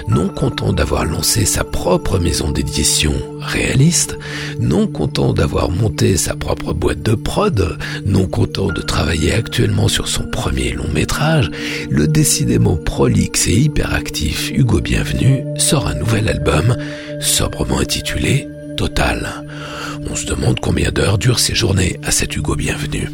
[0.08, 4.16] non content d'avoir lancé sa propre maison d'édition réaliste,
[4.60, 7.76] non content d'avoir monté sa propre boîte de prod,
[8.06, 11.50] non content de travailler actuellement sur son premier long métrage,
[11.90, 16.78] le décidément prolixe et hyperactif Hugo Bienvenu sort un nouvel album,
[17.20, 19.44] sobrement intitulé Total.
[20.10, 23.10] On se demande combien d'heures durent ses journées à cet Hugo Bienvenu.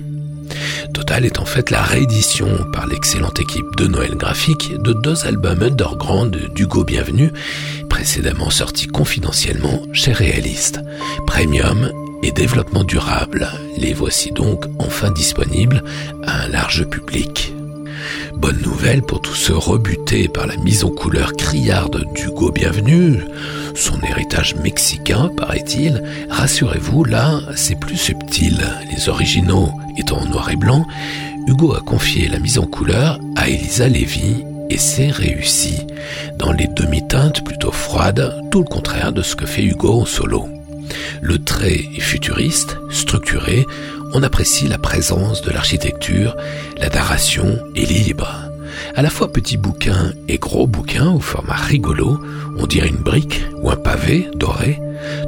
[0.95, 5.63] Total est en fait la réédition par l'excellente équipe de Noël Graphique de deux albums
[5.63, 7.33] underground d'Hugo Bienvenu,
[7.89, 10.81] précédemment sortis confidentiellement chez Réaliste,
[11.27, 11.91] Premium
[12.23, 13.49] et Développement Durable.
[13.79, 15.83] Les voici donc enfin disponibles
[16.27, 17.53] à un large public.
[18.35, 23.21] Bonne nouvelle pour tous ceux rebutés par la mise en couleur criarde d'Hugo Bienvenu,
[23.75, 26.03] son héritage mexicain, paraît-il.
[26.29, 28.59] Rassurez-vous, là, c'est plus subtil.
[28.91, 30.87] Les originaux étant en noir et blanc,
[31.47, 35.87] Hugo a confié la mise en couleur à Elisa Lévy et c'est réussi.
[36.39, 40.49] Dans les demi-teintes plutôt froides, tout le contraire de ce que fait Hugo en solo.
[41.21, 43.67] Le trait est futuriste, structuré,
[44.15, 46.37] on apprécie la présence de l'architecture,
[46.79, 48.52] la narration est libre.
[48.95, 52.21] À la fois petit bouquin et gros bouquin au format rigolo,
[52.59, 54.79] on dirait une brique ou un pavé doré.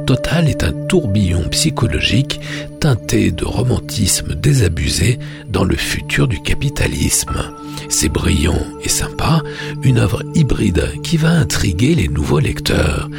[0.05, 2.39] Total est un tourbillon psychologique
[2.79, 7.51] teinté de romantisme désabusé dans le futur du capitalisme.
[7.89, 9.41] C'est brillant et sympa,
[9.83, 13.09] une œuvre hybride qui va intriguer les nouveaux lecteurs,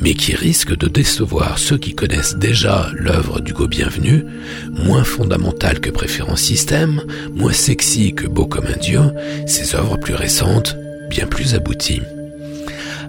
[0.00, 4.24] mais qui risque de décevoir ceux qui connaissent déjà l'œuvre d'Hugo Bienvenu,
[4.72, 7.02] moins fondamentale que Préférence Système,
[7.34, 9.00] moins sexy que Beau comme un dieu,
[9.46, 10.76] ses œuvres plus récentes,
[11.08, 12.02] bien plus abouties.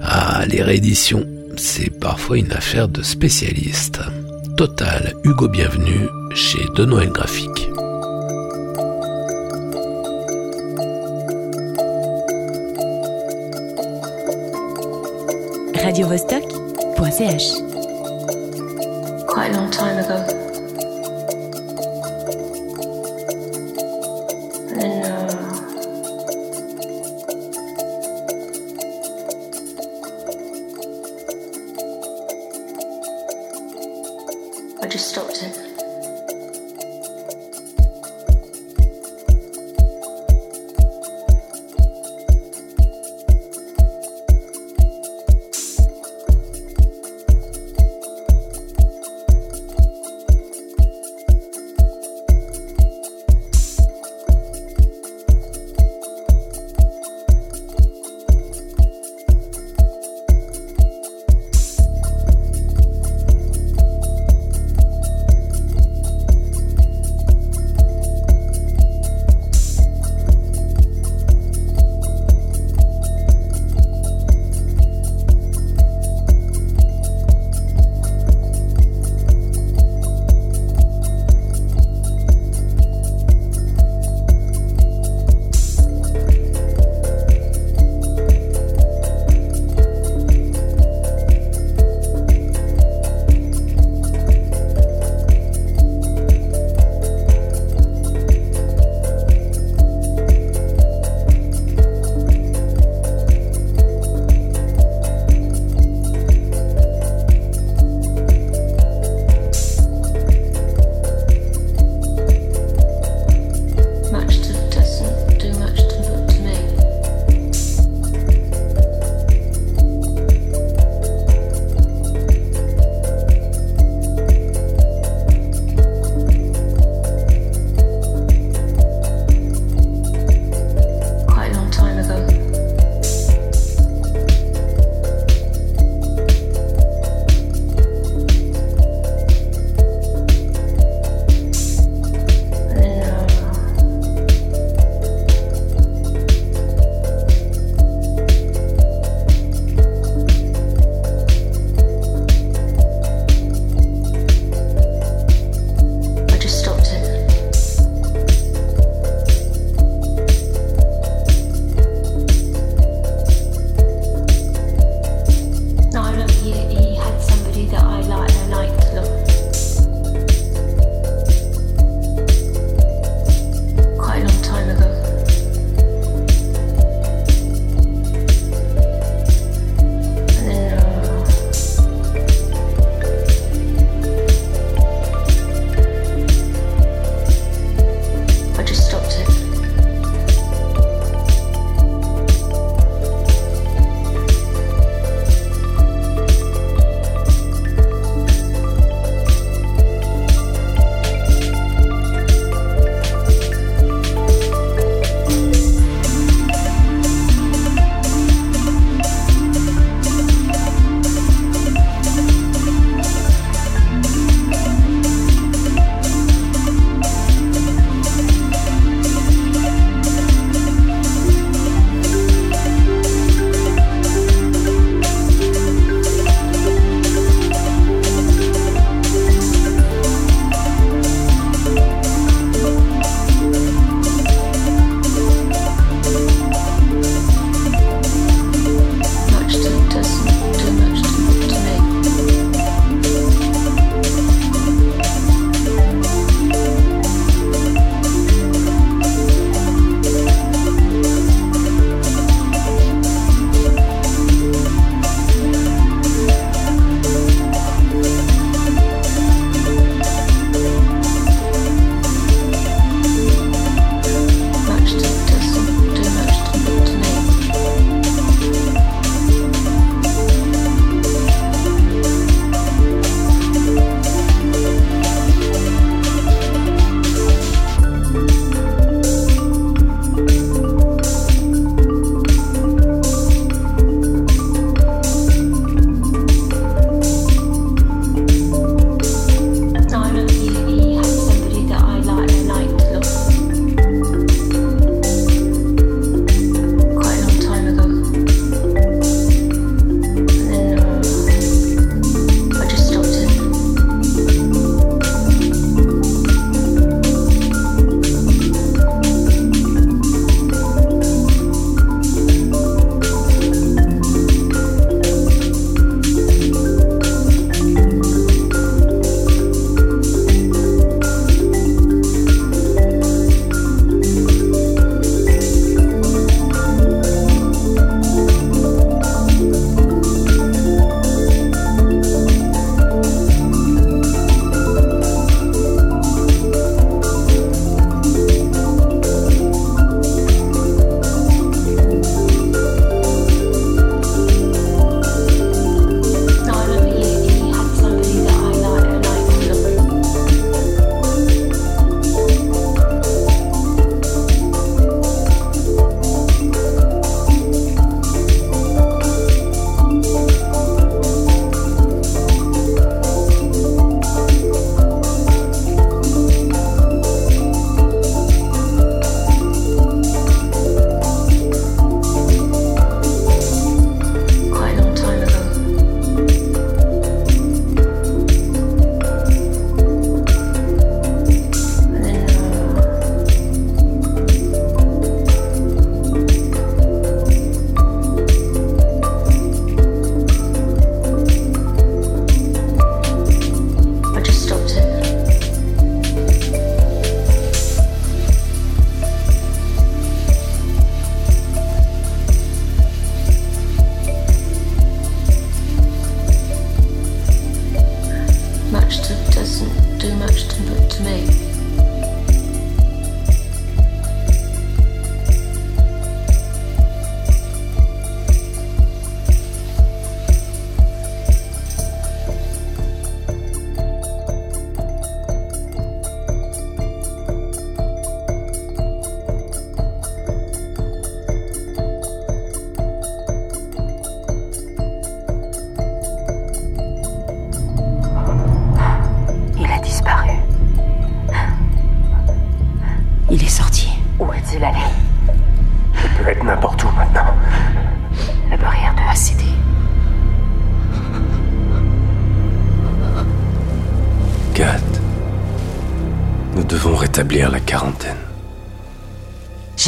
[0.02, 1.26] Ah, les rééditions,
[1.58, 4.00] c'est parfois une affaire de spécialistes.
[4.58, 7.70] Total, Hugo Bienvenu chez De Noël Graphique.
[15.90, 17.46] radiovostok.ch
[19.26, 20.39] Quite a long time ago.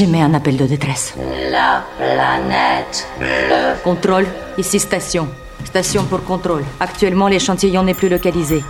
[0.01, 1.13] J'émets un appel de détresse.
[1.51, 3.75] La planète bleue.
[3.83, 4.25] Contrôle,
[4.57, 5.27] ici station.
[5.63, 6.63] Station pour contrôle.
[6.79, 8.63] Actuellement, l'échantillon n'est plus localisé.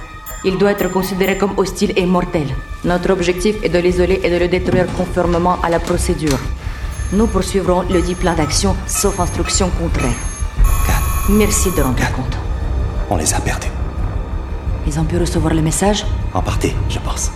[0.43, 2.47] Il doit être considéré comme hostile et mortel.
[2.83, 6.37] Notre objectif est de l'isoler et de le détruire conformément à la procédure.
[7.13, 10.19] Nous poursuivrons le dit plan d'action, sauf instruction contraire.
[11.29, 12.37] Merci de rendre compte.
[13.09, 13.71] On les a perdus.
[14.85, 16.05] Ils ont pu recevoir le message?
[16.33, 17.31] En partie, je pense.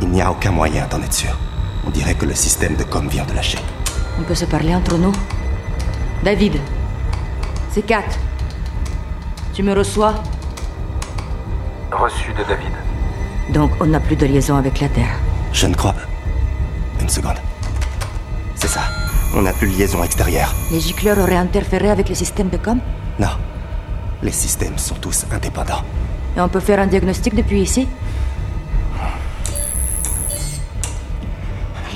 [0.00, 1.38] Il n'y a aucun moyen d'en être sûr.
[1.86, 3.58] On dirait que le système de com vient de lâcher.
[4.18, 5.12] On peut se parler entre nous
[6.24, 6.60] David,
[7.70, 8.04] c'est Kat.
[9.54, 10.14] Tu me reçois?
[11.90, 12.72] Reçu de David.
[13.52, 15.16] Donc on n'a plus de liaison avec la Terre.
[15.52, 16.06] Je ne crois pas.
[17.00, 17.38] Une seconde.
[18.54, 18.82] C'est ça.
[19.34, 20.54] On n'a plus de liaison extérieure.
[20.70, 22.78] Les gicleurs auraient interféré avec le système de com?
[23.18, 23.28] Non.
[24.22, 25.82] Les systèmes sont tous indépendants.
[26.36, 27.88] Et on peut faire un diagnostic depuis ici?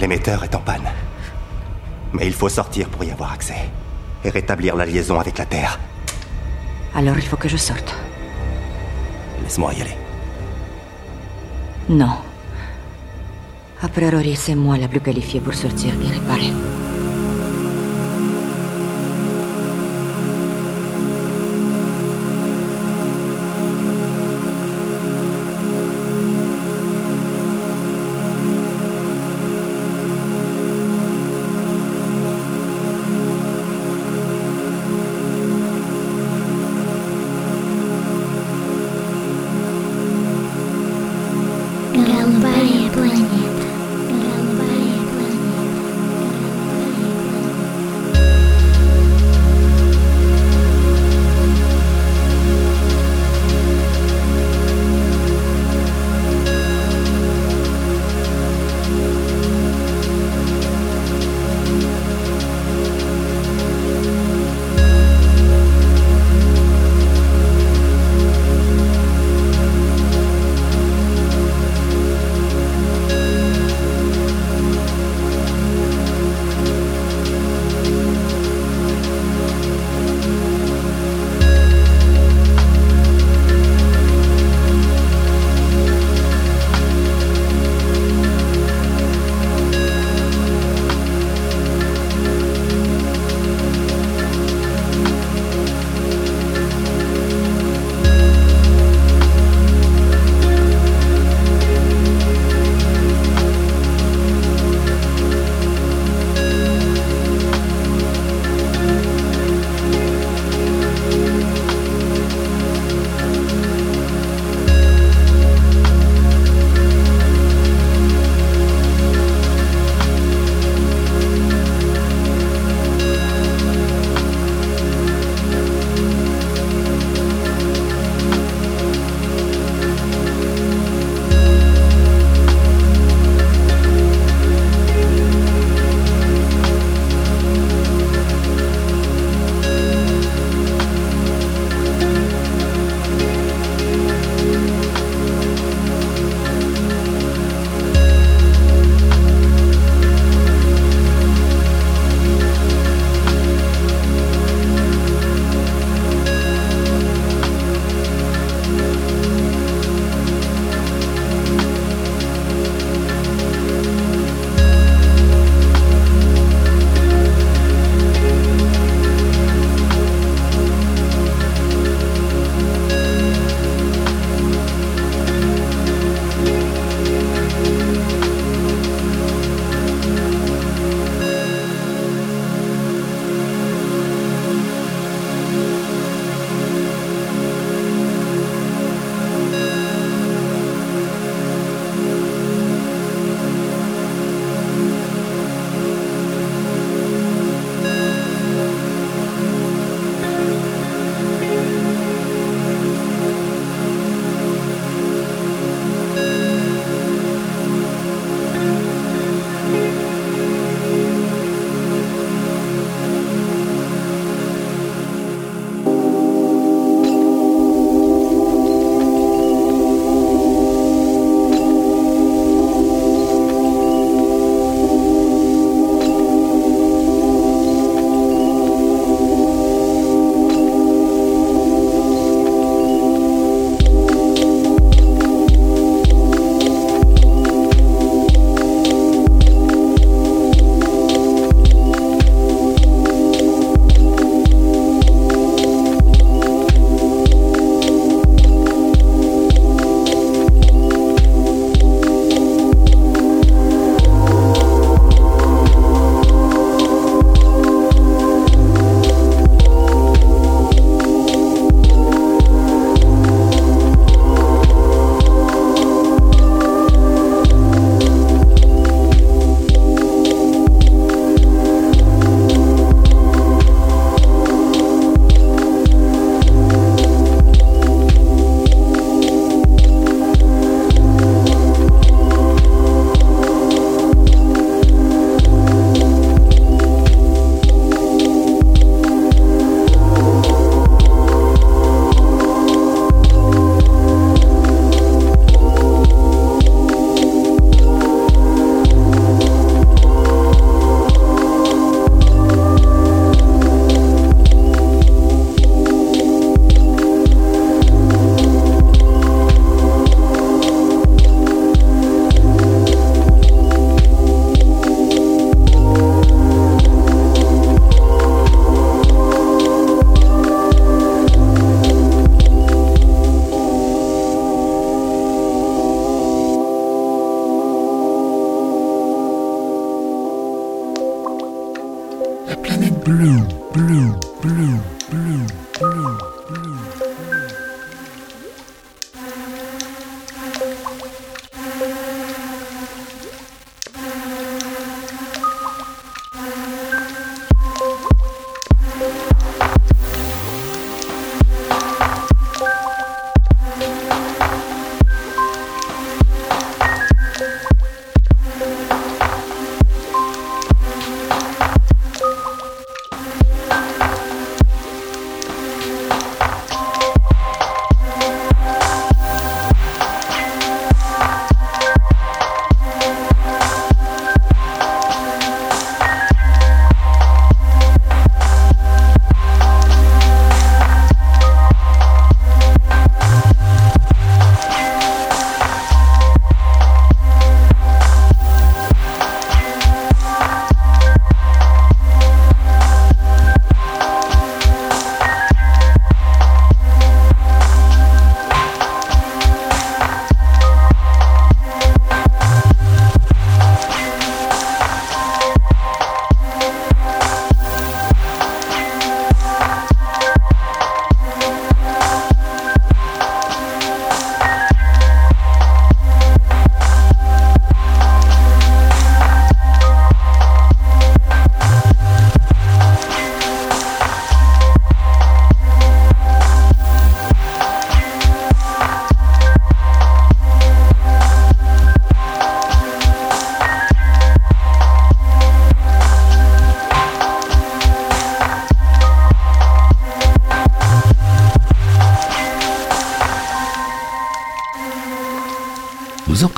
[0.01, 0.89] L'émetteur est en panne.
[2.13, 3.71] Mais il faut sortir pour y avoir accès.
[4.25, 5.79] Et rétablir la liaison avec la Terre.
[6.95, 7.95] Alors il faut que je sorte.
[9.43, 9.97] Laisse-moi y aller.
[11.89, 12.17] Non.
[13.83, 16.53] A priori, c'est moi la plus qualifiée pour sortir et réparer.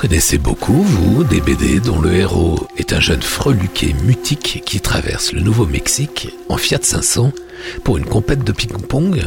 [0.09, 5.33] Connaissez beaucoup, vous, des BD dont le héros est un jeune freluqué mutique qui traverse
[5.33, 7.31] le Nouveau-Mexique en Fiat 500
[7.83, 9.21] pour une compète de ping-pong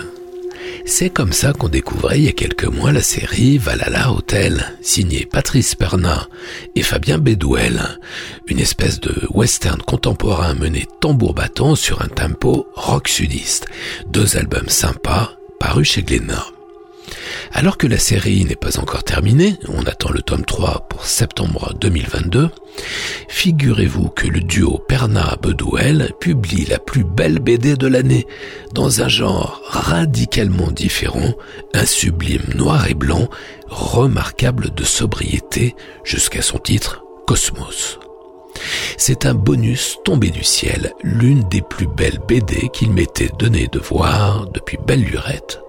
[0.85, 5.25] C'est comme ça qu'on découvrait il y a quelques mois la série Valhalla Hotel, signée
[5.25, 6.27] Patrice Perna
[6.75, 7.81] et Fabien Bédouel,
[8.49, 13.67] une espèce de western contemporain mené tambour battant sur un tempo rock sudiste.
[14.09, 15.31] Deux albums sympas
[15.61, 16.45] parus chez Glénat.
[17.53, 21.75] Alors que la série n'est pas encore terminée, on attend le tome 3 pour septembre
[21.81, 22.51] 2022,
[23.29, 28.27] figurez-vous que le duo Perna-Bedouel publie la plus belle BD de l'année,
[28.73, 31.35] dans un genre radicalement différent,
[31.75, 33.29] un sublime noir et blanc,
[33.69, 37.99] remarquable de sobriété jusqu'à son titre Cosmos.
[38.97, 43.79] C'est un bonus tombé du ciel, l'une des plus belles BD qu'il m'était donné de
[43.79, 45.61] voir depuis belle lurette.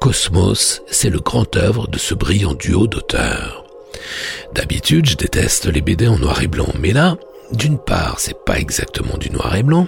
[0.00, 3.64] Cosmos, c'est le grand œuvre de ce brillant duo d'auteurs.
[4.54, 7.16] D'habitude, je déteste les BD en noir et blanc, mais là,
[7.52, 9.86] d'une part, c'est pas exactement du noir et blanc,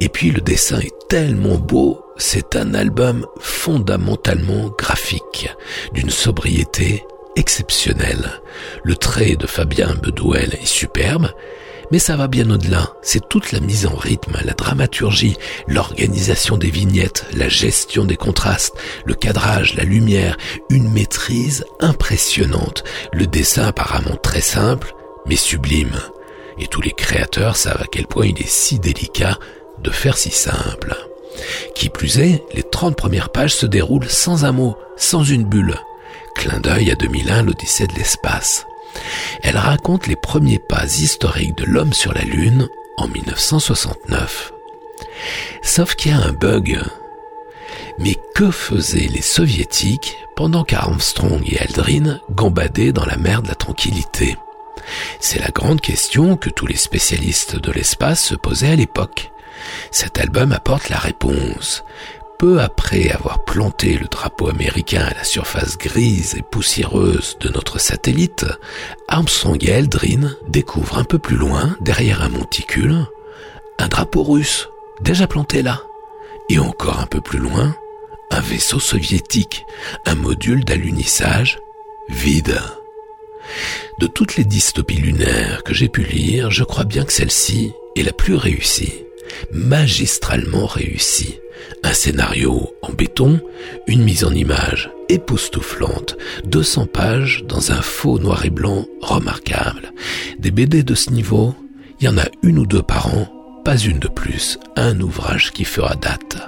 [0.00, 5.50] et puis le dessin est tellement beau, c'est un album fondamentalement graphique,
[5.92, 7.04] d'une sobriété
[7.36, 8.40] exceptionnelle.
[8.84, 11.30] Le trait de Fabien Bedouel est superbe,
[11.92, 12.94] mais ça va bien au-delà.
[13.02, 15.36] C'est toute la mise en rythme, la dramaturgie,
[15.68, 18.74] l'organisation des vignettes, la gestion des contrastes,
[19.04, 20.38] le cadrage, la lumière,
[20.70, 22.82] une maîtrise impressionnante.
[23.12, 24.94] Le dessin apparemment très simple,
[25.26, 26.00] mais sublime.
[26.58, 29.38] Et tous les créateurs savent à quel point il est si délicat
[29.82, 30.96] de faire si simple.
[31.74, 35.76] Qui plus est, les 30 premières pages se déroulent sans un mot, sans une bulle.
[36.36, 38.64] Clin d'œil à 2001, l'Odyssée de l'espace.
[39.42, 44.52] Elle raconte les premiers pas historiques de l'homme sur la Lune en 1969.
[45.62, 46.80] Sauf qu'il y a un bug.
[47.98, 53.54] Mais que faisaient les soviétiques pendant qu'Armstrong et Aldrin gambadaient dans la mer de la
[53.54, 54.36] tranquillité?
[55.20, 59.30] C'est la grande question que tous les spécialistes de l'espace se posaient à l'époque.
[59.90, 61.84] Cet album apporte la réponse
[62.42, 67.78] peu après avoir planté le drapeau américain à la surface grise et poussiéreuse de notre
[67.78, 68.44] satellite,
[69.06, 73.06] Armstrong et Aldrin découvrent un peu plus loin, derrière un monticule,
[73.78, 74.68] un drapeau russe,
[75.02, 75.82] déjà planté là.
[76.50, 77.76] Et encore un peu plus loin,
[78.32, 79.64] un vaisseau soviétique,
[80.04, 81.60] un module d'alunissage
[82.08, 82.60] vide.
[84.00, 88.02] De toutes les dystopies lunaires que j'ai pu lire, je crois bien que celle-ci est
[88.02, 89.04] la plus réussie,
[89.52, 91.38] magistralement réussie.
[91.82, 93.40] Un scénario en béton,
[93.86, 99.92] une mise en image époustouflante, 200 pages dans un faux noir et blanc remarquable.
[100.38, 101.54] Des BD de ce niveau,
[102.00, 103.28] il y en a une ou deux par an,
[103.64, 106.38] pas une de plus, un ouvrage qui fera date.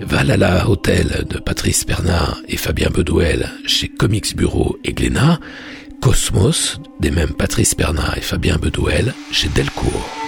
[0.00, 5.38] Valhalla Hotel de Patrice Bernard et Fabien Bedouel chez Comics Bureau et Glénat,
[6.00, 10.21] Cosmos des mêmes Patrice Bernard et Fabien Bedouel chez Delcourt.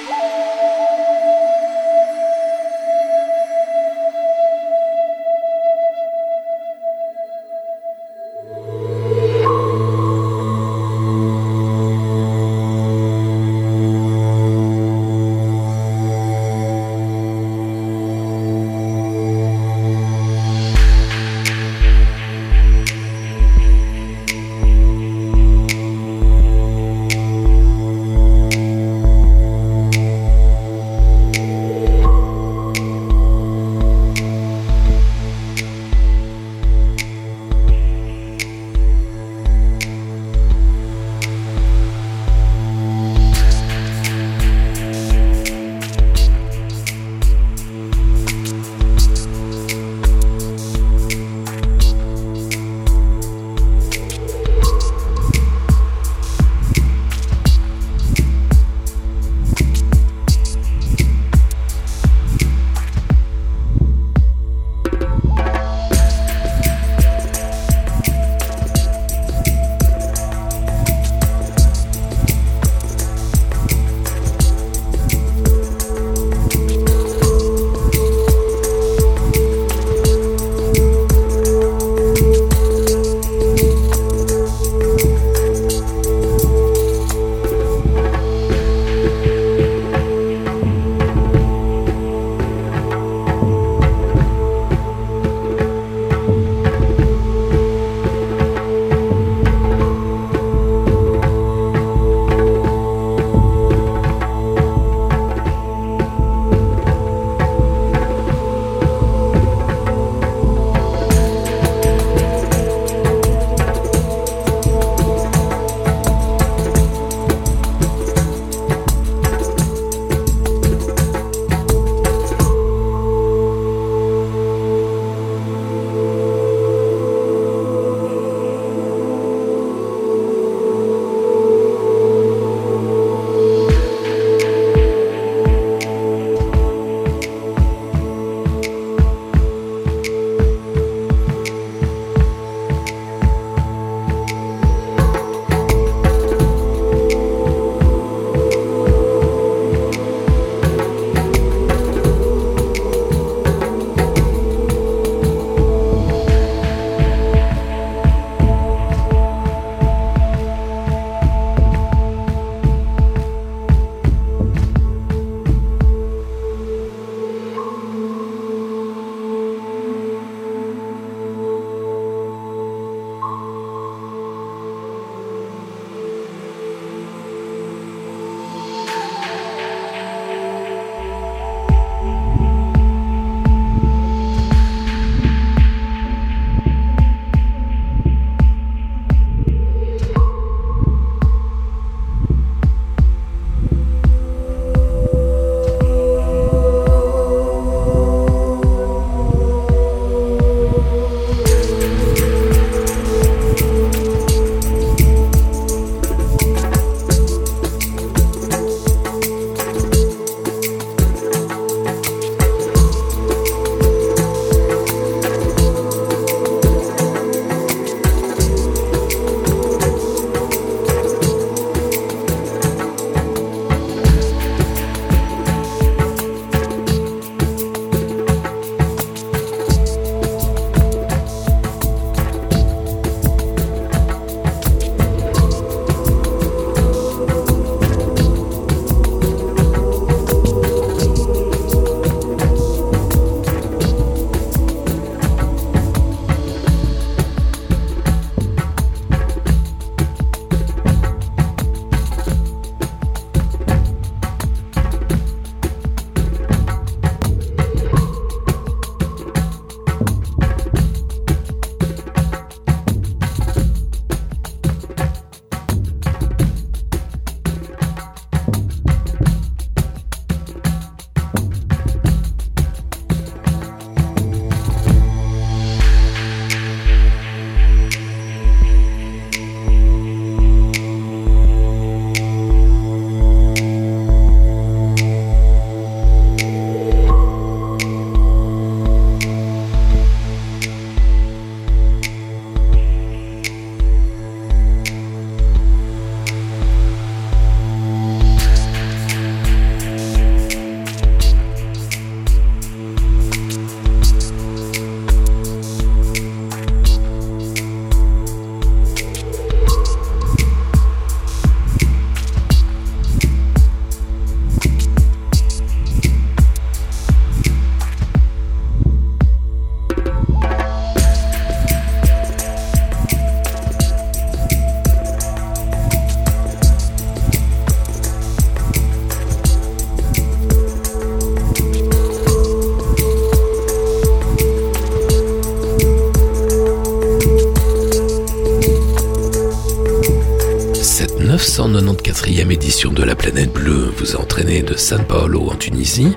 [342.25, 343.93] 194e édition de la planète bleue.
[343.99, 346.17] Vous a entraîné de San Paolo en Tunisie,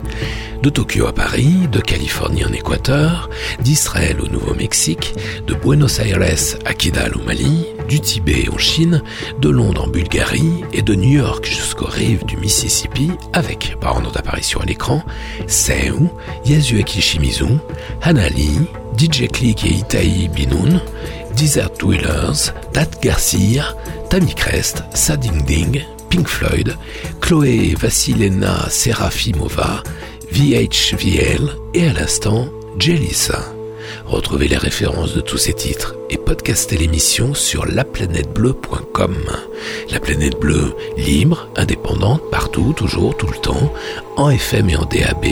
[0.63, 3.29] de Tokyo à Paris, de Californie en Équateur,
[3.61, 5.15] d'Israël au Nouveau-Mexique,
[5.45, 6.19] de Buenos Aires
[6.65, 9.03] à Kidal au Mali, du Tibet en Chine,
[9.41, 14.11] de Londres en Bulgarie et de New York jusqu'aux rives du Mississippi avec, par ordre
[14.11, 15.03] d'apparition à l'écran,
[15.47, 16.09] Seu,
[16.45, 17.57] Yasuaki Shimizu,
[18.01, 18.61] Hanali,
[18.97, 20.79] DJ Click et Itai Binoun,
[21.35, 23.75] Desert Dwellers, Tat Garcia,
[24.09, 26.77] Tammy Crest, Sading Ding, Pink Floyd,
[27.21, 29.83] Chloé Vassilena Serafimova,
[30.31, 33.53] VHVL et à l'instant Jelissa.
[34.05, 39.15] Retrouvez les références de tous ces titres et podcastez l'émission sur laplanètebleu.com.
[39.89, 43.73] La planète bleue, libre, indépendante, partout, toujours, tout le temps,
[44.15, 45.25] en FM et en DAB,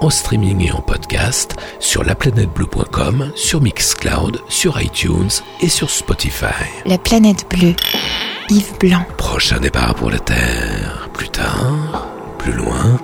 [0.00, 5.30] en streaming et en podcast, sur laplanètebleu.com, sur Mixcloud, sur iTunes
[5.60, 6.64] et sur Spotify.
[6.86, 7.74] La planète bleue.
[8.50, 9.06] Yves Blanc.
[9.16, 11.08] Prochain départ pour la Terre.
[11.12, 12.06] Plus tard,
[12.38, 12.98] plus loin,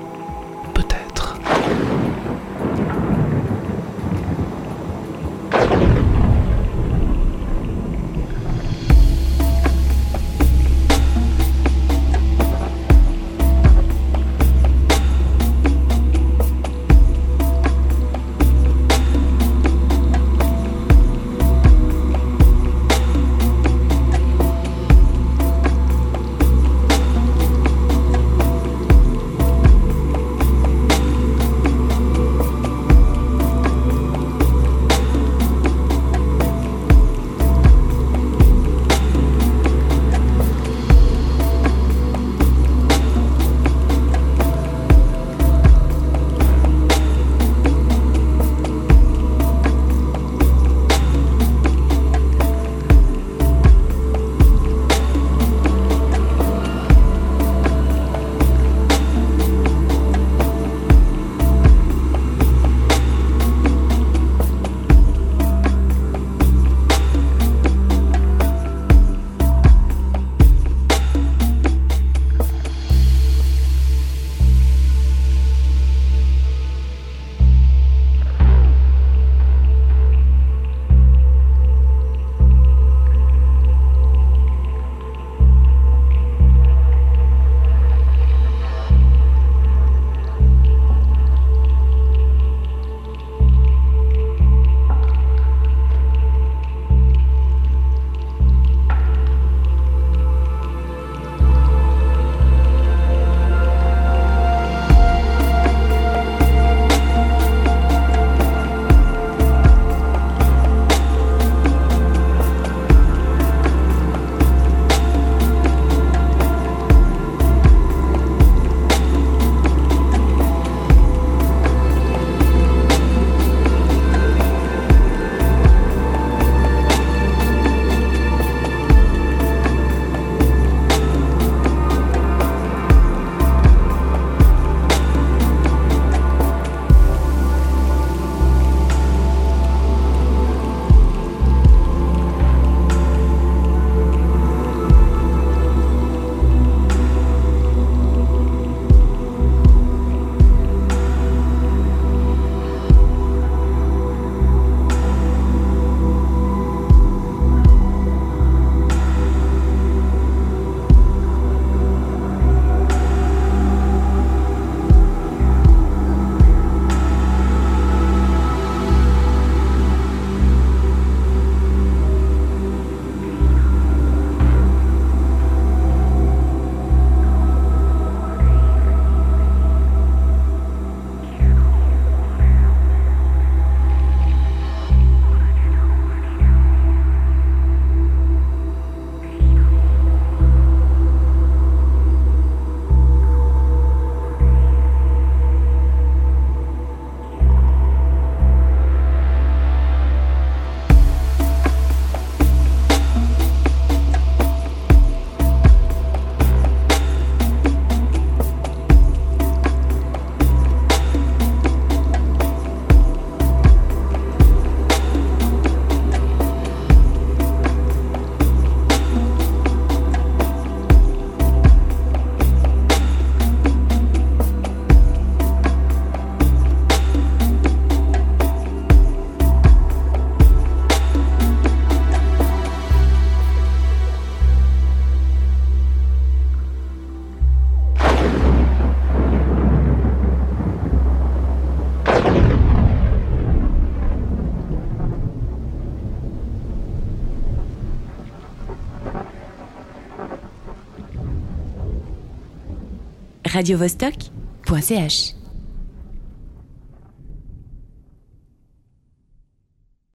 [253.55, 255.40] radiovostok.ch